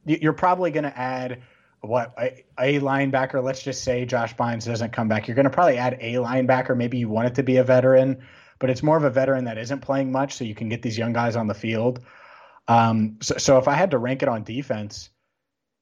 you're 0.04 0.32
probably 0.32 0.70
going 0.70 0.84
to 0.84 0.98
add 0.98 1.42
what 1.80 2.14
a, 2.18 2.44
a, 2.58 2.80
linebacker. 2.80 3.42
Let's 3.42 3.62
just 3.62 3.84
say 3.84 4.06
Josh 4.06 4.34
Bynes 4.36 4.64
doesn't 4.64 4.92
come 4.92 5.08
back. 5.08 5.28
You're 5.28 5.34
going 5.34 5.44
to 5.44 5.50
probably 5.50 5.76
add 5.78 5.98
a 6.00 6.14
linebacker. 6.14 6.76
Maybe 6.76 6.98
you 6.98 7.08
want 7.08 7.28
it 7.28 7.34
to 7.36 7.42
be 7.42 7.56
a 7.56 7.64
veteran, 7.64 8.22
but 8.58 8.70
it's 8.70 8.82
more 8.82 8.96
of 8.96 9.04
a 9.04 9.10
veteran 9.10 9.44
that 9.44 9.58
isn't 9.58 9.80
playing 9.80 10.12
much, 10.12 10.34
so 10.34 10.44
you 10.44 10.54
can 10.54 10.68
get 10.68 10.82
these 10.82 10.96
young 10.96 11.12
guys 11.12 11.36
on 11.36 11.46
the 11.46 11.54
field. 11.54 12.00
Um, 12.68 13.18
so, 13.20 13.36
so 13.36 13.58
if 13.58 13.68
I 13.68 13.74
had 13.74 13.90
to 13.90 13.98
rank 13.98 14.22
it 14.22 14.28
on 14.28 14.42
defense, 14.42 15.10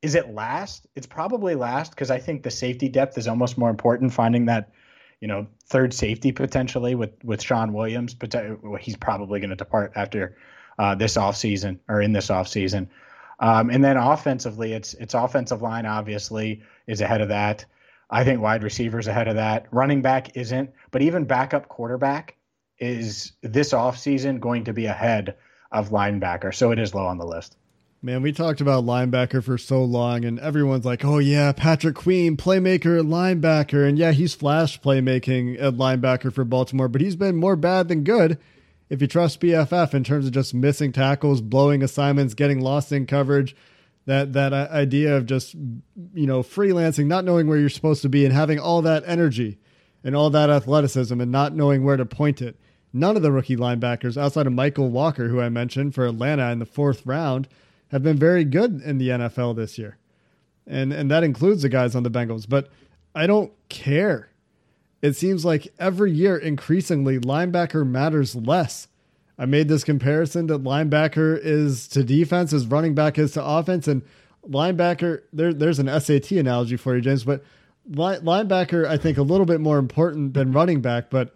is 0.04 0.14
it 0.14 0.34
last? 0.34 0.86
It's 0.94 1.06
probably 1.06 1.54
last 1.54 1.92
because 1.92 2.10
I 2.10 2.18
think 2.18 2.42
the 2.42 2.50
safety 2.50 2.90
depth 2.90 3.16
is 3.16 3.26
almost 3.26 3.56
more 3.56 3.70
important. 3.70 4.12
Finding 4.12 4.44
that, 4.46 4.70
you 5.18 5.26
know, 5.26 5.46
third 5.64 5.94
safety 5.94 6.30
potentially 6.30 6.94
with 6.94 7.12
with 7.24 7.40
Shawn 7.40 7.72
Williams, 7.72 8.12
but 8.12 8.34
he's 8.80 8.96
probably 8.96 9.40
going 9.40 9.48
to 9.48 9.56
depart 9.56 9.92
after 9.96 10.36
uh, 10.78 10.94
this 10.94 11.16
offseason 11.16 11.78
or 11.88 12.02
in 12.02 12.12
this 12.12 12.28
offseason. 12.28 12.88
Um, 13.40 13.70
and 13.70 13.82
then 13.82 13.96
offensively, 13.96 14.74
it's 14.74 14.92
it's 14.92 15.14
offensive 15.14 15.62
line 15.62 15.86
obviously 15.86 16.62
is 16.86 17.00
ahead 17.00 17.22
of 17.22 17.28
that. 17.28 17.64
I 18.10 18.24
think 18.24 18.42
wide 18.42 18.62
receivers 18.62 19.06
ahead 19.06 19.28
of 19.28 19.36
that. 19.36 19.68
Running 19.72 20.02
back 20.02 20.36
isn't, 20.36 20.70
but 20.90 21.00
even 21.00 21.24
backup 21.24 21.68
quarterback 21.68 22.36
is 22.78 23.32
this 23.40 23.72
offseason 23.72 24.38
going 24.38 24.64
to 24.64 24.74
be 24.74 24.84
ahead 24.84 25.36
of 25.72 25.88
linebacker. 25.88 26.54
So 26.54 26.72
it 26.72 26.78
is 26.78 26.94
low 26.94 27.06
on 27.06 27.16
the 27.16 27.26
list. 27.26 27.56
Man, 28.04 28.20
we 28.20 28.32
talked 28.32 28.60
about 28.60 28.84
linebacker 28.84 29.42
for 29.42 29.56
so 29.56 29.82
long, 29.82 30.26
and 30.26 30.38
everyone's 30.38 30.84
like, 30.84 31.06
oh, 31.06 31.16
yeah, 31.16 31.52
Patrick 31.52 31.94
Queen, 31.94 32.36
playmaker 32.36 32.98
at 32.98 33.06
linebacker. 33.06 33.88
And 33.88 33.98
yeah, 33.98 34.12
he's 34.12 34.34
flash 34.34 34.78
playmaking 34.78 35.58
at 35.58 35.78
linebacker 35.78 36.30
for 36.30 36.44
Baltimore, 36.44 36.88
but 36.88 37.00
he's 37.00 37.16
been 37.16 37.34
more 37.34 37.56
bad 37.56 37.88
than 37.88 38.04
good 38.04 38.38
if 38.90 39.00
you 39.00 39.06
trust 39.06 39.40
PFF 39.40 39.94
in 39.94 40.04
terms 40.04 40.26
of 40.26 40.32
just 40.32 40.52
missing 40.52 40.92
tackles, 40.92 41.40
blowing 41.40 41.82
assignments, 41.82 42.34
getting 42.34 42.60
lost 42.60 42.92
in 42.92 43.06
coverage, 43.06 43.56
that 44.04 44.34
that 44.34 44.52
idea 44.52 45.16
of 45.16 45.24
just 45.24 45.54
you 45.54 46.26
know 46.26 46.42
freelancing, 46.42 47.06
not 47.06 47.24
knowing 47.24 47.46
where 47.46 47.56
you're 47.56 47.70
supposed 47.70 48.02
to 48.02 48.10
be, 48.10 48.26
and 48.26 48.34
having 48.34 48.58
all 48.58 48.82
that 48.82 49.02
energy 49.06 49.56
and 50.04 50.14
all 50.14 50.28
that 50.28 50.50
athleticism, 50.50 51.18
and 51.18 51.32
not 51.32 51.54
knowing 51.54 51.82
where 51.82 51.96
to 51.96 52.04
point 52.04 52.42
it. 52.42 52.60
None 52.92 53.16
of 53.16 53.22
the 53.22 53.32
rookie 53.32 53.56
linebackers, 53.56 54.18
outside 54.18 54.46
of 54.46 54.52
Mykal 54.52 54.90
Walker, 54.90 55.28
who 55.28 55.40
I 55.40 55.48
mentioned 55.48 55.94
for 55.94 56.04
Atlanta 56.04 56.52
in 56.52 56.58
the 56.58 56.66
fourth 56.66 57.06
round, 57.06 57.48
have 57.94 58.02
been 58.02 58.18
very 58.18 58.44
good 58.44 58.82
in 58.82 58.98
the 58.98 59.08
NFL 59.08 59.56
this 59.56 59.78
year, 59.78 59.96
and 60.66 60.92
and 60.92 61.10
that 61.10 61.24
includes 61.24 61.62
the 61.62 61.70
guys 61.70 61.96
on 61.96 62.02
the 62.02 62.10
Bengals. 62.10 62.46
But 62.46 62.68
I 63.14 63.26
don't 63.26 63.52
care 63.70 64.28
it 65.04 65.14
seems 65.14 65.44
like 65.44 65.68
every 65.78 66.10
year 66.12 66.34
increasingly 66.34 67.18
linebacker 67.18 67.86
matters 67.86 68.34
less. 68.34 68.88
I 69.38 69.44
made 69.44 69.68
this 69.68 69.84
comparison 69.84 70.46
that 70.46 70.64
linebacker 70.64 71.38
is 71.42 71.86
to 71.88 72.02
defense 72.02 72.54
as 72.54 72.66
running 72.66 72.94
back 72.94 73.18
is 73.18 73.32
to 73.32 73.44
offense, 73.44 73.86
and 73.86 74.00
linebacker 74.48 75.20
there 75.30 75.52
there's 75.52 75.78
an 75.78 75.88
SAT 76.00 76.30
analogy 76.30 76.78
for 76.78 76.96
you, 76.96 77.02
James, 77.02 77.22
but 77.22 77.44
linebacker 77.90 78.86
I 78.86 78.96
think 78.96 79.18
a 79.18 79.22
little 79.22 79.44
bit 79.44 79.60
more 79.60 79.76
important 79.76 80.32
than 80.32 80.52
running 80.52 80.80
back, 80.80 81.10
but 81.10 81.34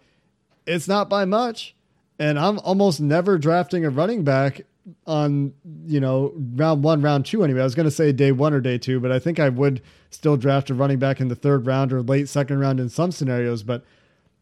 it's 0.65 0.87
not 0.87 1.07
by 1.07 1.25
much. 1.25 1.75
And 2.17 2.39
I'm 2.39 2.57
almost 2.61 2.99
never 2.99 3.37
drafting 3.37 3.85
a 3.85 3.91
running 3.91 4.23
back 4.23 4.61
on 5.05 5.53
you 5.85 5.99
know 5.99 6.33
round 6.55 6.83
one, 6.83 7.01
round 7.01 7.25
two 7.25 7.43
anyway. 7.43 7.61
I 7.61 7.63
was 7.63 7.75
going 7.75 7.85
to 7.85 7.91
say 7.91 8.11
day 8.11 8.31
one 8.31 8.53
or 8.53 8.61
day 8.61 8.77
two, 8.77 8.99
but 8.99 9.11
I 9.11 9.19
think 9.19 9.39
I 9.39 9.49
would 9.49 9.81
still 10.09 10.37
draft 10.37 10.69
a 10.69 10.73
running 10.73 10.99
back 10.99 11.19
in 11.19 11.27
the 11.27 11.35
third 11.35 11.65
round 11.65 11.93
or 11.93 12.01
late 12.01 12.29
second 12.29 12.59
round 12.59 12.79
in 12.79 12.89
some 12.89 13.11
scenarios. 13.11 13.63
But 13.63 13.83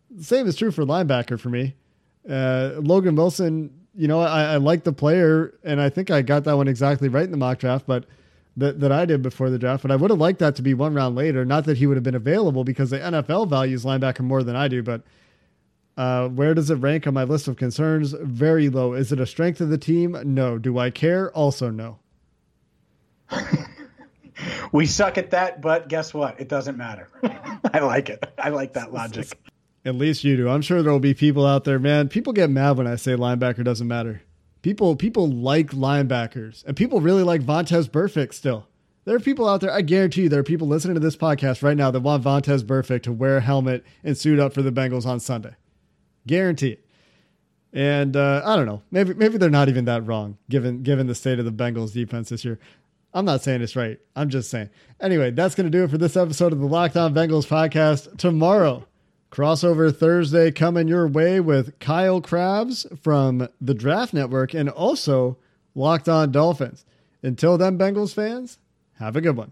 the 0.10 0.24
same 0.24 0.48
is 0.48 0.56
true 0.56 0.72
for 0.72 0.84
linebacker 0.84 1.40
for 1.40 1.50
me. 1.50 1.76
Uh, 2.30 2.74
Logan 2.78 3.16
Wilson, 3.16 3.74
you 3.96 4.08
know, 4.08 4.20
I, 4.20 4.54
I 4.54 4.58
like 4.58 4.84
the 4.84 4.94
player, 4.94 5.58
and 5.64 5.80
I 5.82 5.90
think 5.90 6.12
I 6.12 6.22
got 6.22 6.44
that 6.44 6.58
one 6.58 6.68
exactly 6.68 7.10
right 7.10 7.26
in 7.26 7.32
the 7.32 7.38
mock 7.38 7.60
draft, 7.60 7.86
but 7.88 8.06
that, 8.58 8.80
that 8.80 8.92
I 8.92 9.06
did 9.06 9.22
before 9.22 9.50
the 9.50 9.60
draft. 9.60 9.84
But 9.84 9.92
I 9.92 9.96
would 9.96 10.10
have 10.10 10.20
liked 10.20 10.40
that 10.40 10.56
to 10.58 10.62
be 10.62 10.74
one 10.74 10.94
round 10.94 11.16
later. 11.16 11.46
Not 11.46 11.66
that 11.66 11.78
he 11.78 11.88
would 11.88 11.96
have 11.96 12.04
been 12.04 12.16
available 12.16 12.64
because 12.64 12.90
the 12.90 13.00
NFL 13.00 13.50
values 13.50 13.86
linebacker 13.86 14.22
more 14.22 14.44
than 14.44 14.56
I 14.56 14.68
do, 14.68 14.84
but 14.84 15.04
uh, 15.98 16.30
where 16.30 16.54
does 16.54 16.70
it 16.70 16.76
rank 16.76 17.08
on 17.08 17.14
my 17.14 17.24
list 17.24 17.48
of 17.48 17.58
concerns? 17.58 18.14
Very 18.22 18.70
low. 18.70 18.94
Is 18.94 19.12
it 19.12 19.20
a 19.20 19.26
strength 19.26 19.60
of 19.60 19.70
the 19.70 19.78
team? 19.78 20.18
No. 20.24 20.58
Do 20.58 20.78
I 20.78 20.92
care? 20.92 21.32
Also, 21.32 21.72
no. 21.72 21.98
we 24.72 24.86
suck 24.86 25.18
at 25.18 25.32
that, 25.32 25.62
but 25.62 25.90
guess 25.90 26.14
what? 26.14 26.40
It 26.40 26.48
doesn't 26.48 26.78
matter. 26.78 27.10
I 27.74 27.80
like 27.80 28.10
it. 28.10 28.24
I 28.38 28.50
like 28.50 28.74
that 28.74 28.94
logic. 28.94 29.38
At 29.86 29.96
least 29.96 30.24
you 30.24 30.38
do. 30.38 30.50
I'm 30.50 30.62
sure 30.62 30.84
there 30.84 30.92
will 30.92 31.00
be 31.00 31.14
people 31.14 31.46
out 31.46 31.64
there, 31.64 31.80
man. 31.80 32.10
People 32.10 32.34
get 32.34 32.50
mad 32.50 32.78
when 32.78 32.88
I 32.88 32.96
say 32.96 33.14
linebacker 33.14 33.64
doesn't 33.64 33.88
matter. 33.88 34.22
People 34.62 34.96
people 34.96 35.30
like 35.30 35.72
linebackers, 35.72 36.66
and 36.66 36.76
people 36.76 37.00
really 37.00 37.24
like 37.24 37.42
Vontaze 37.42 37.90
Burfict 37.90 38.34
still. 38.34 38.68
There 39.06 39.16
are 39.16 39.22
people 39.22 39.48
out 39.48 39.62
there, 39.62 39.72
I 39.72 39.84
guarantee 39.84 40.24
you, 40.24 40.30
there 40.30 40.42
are 40.42 40.44
people 40.44 40.68
listening 40.68 40.96
to 40.96 41.00
this 41.00 41.16
podcast 41.16 41.64
right 41.64 41.78
now 41.78 41.90
that 41.92 42.02
want 42.02 42.24
Vontaze 42.24 42.64
Burfict 42.64 43.04
to 43.04 43.14
wear 43.14 43.38
a 43.38 43.42
helmet 43.42 43.86
and 44.04 44.18
suit 44.18 44.38
up 44.38 44.54
for 44.54 44.62
the 44.62 44.72
Bengals 44.72 45.06
on 45.06 45.22
Sunday. 45.22 45.56
Guarantee 46.28 46.72
it. 46.74 46.86
And 47.74 48.16
uh, 48.16 48.42
I 48.46 48.56
don't 48.56 48.66
know. 48.66 48.82
Maybe 48.92 49.14
maybe 49.14 49.38
they're 49.38 49.50
not 49.50 49.70
even 49.70 49.86
that 49.86 50.06
wrong, 50.06 50.38
given 50.50 50.84
given 50.84 51.08
the 51.08 51.16
state 51.16 51.40
of 51.40 51.46
the 51.46 51.52
Bengals 51.52 51.94
defense 51.94 52.30
this 52.30 52.46
year. 52.46 52.60
I'm 53.14 53.26
not 53.26 53.42
saying 53.42 53.62
it's 53.62 53.76
right. 53.76 54.00
I'm 54.16 54.30
just 54.30 54.50
saying. 54.50 54.70
Anyway, 55.00 55.32
that's 55.32 55.56
going 55.56 55.70
to 55.70 55.76
do 55.76 55.84
it 55.84 55.90
for 55.90 55.98
this 55.98 56.18
episode 56.18 56.54
of 56.54 56.60
the 56.60 56.66
Locked 56.66 56.98
On 56.98 57.14
Bengals 57.14 57.48
podcast. 57.48 58.18
Tomorrow, 58.18 58.86
crossover 59.32 59.96
Thursday 59.96 60.52
coming 60.52 60.88
your 60.88 61.08
way 61.08 61.40
with 61.40 61.78
Kyle 61.80 62.22
Crabbs 62.22 62.86
from 63.02 63.48
the 63.60 63.74
Draft 63.74 64.14
Network 64.14 64.54
and 64.54 64.70
also 64.70 65.38
Locked 65.76 66.10
On 66.10 66.32
Dolphins. 66.32 66.86
Until 67.24 67.58
then, 67.58 67.78
Bengals 67.78 68.14
fans, 68.14 68.60
have 69.00 69.16
a 69.16 69.22
good 69.22 69.36
one. 69.36 69.52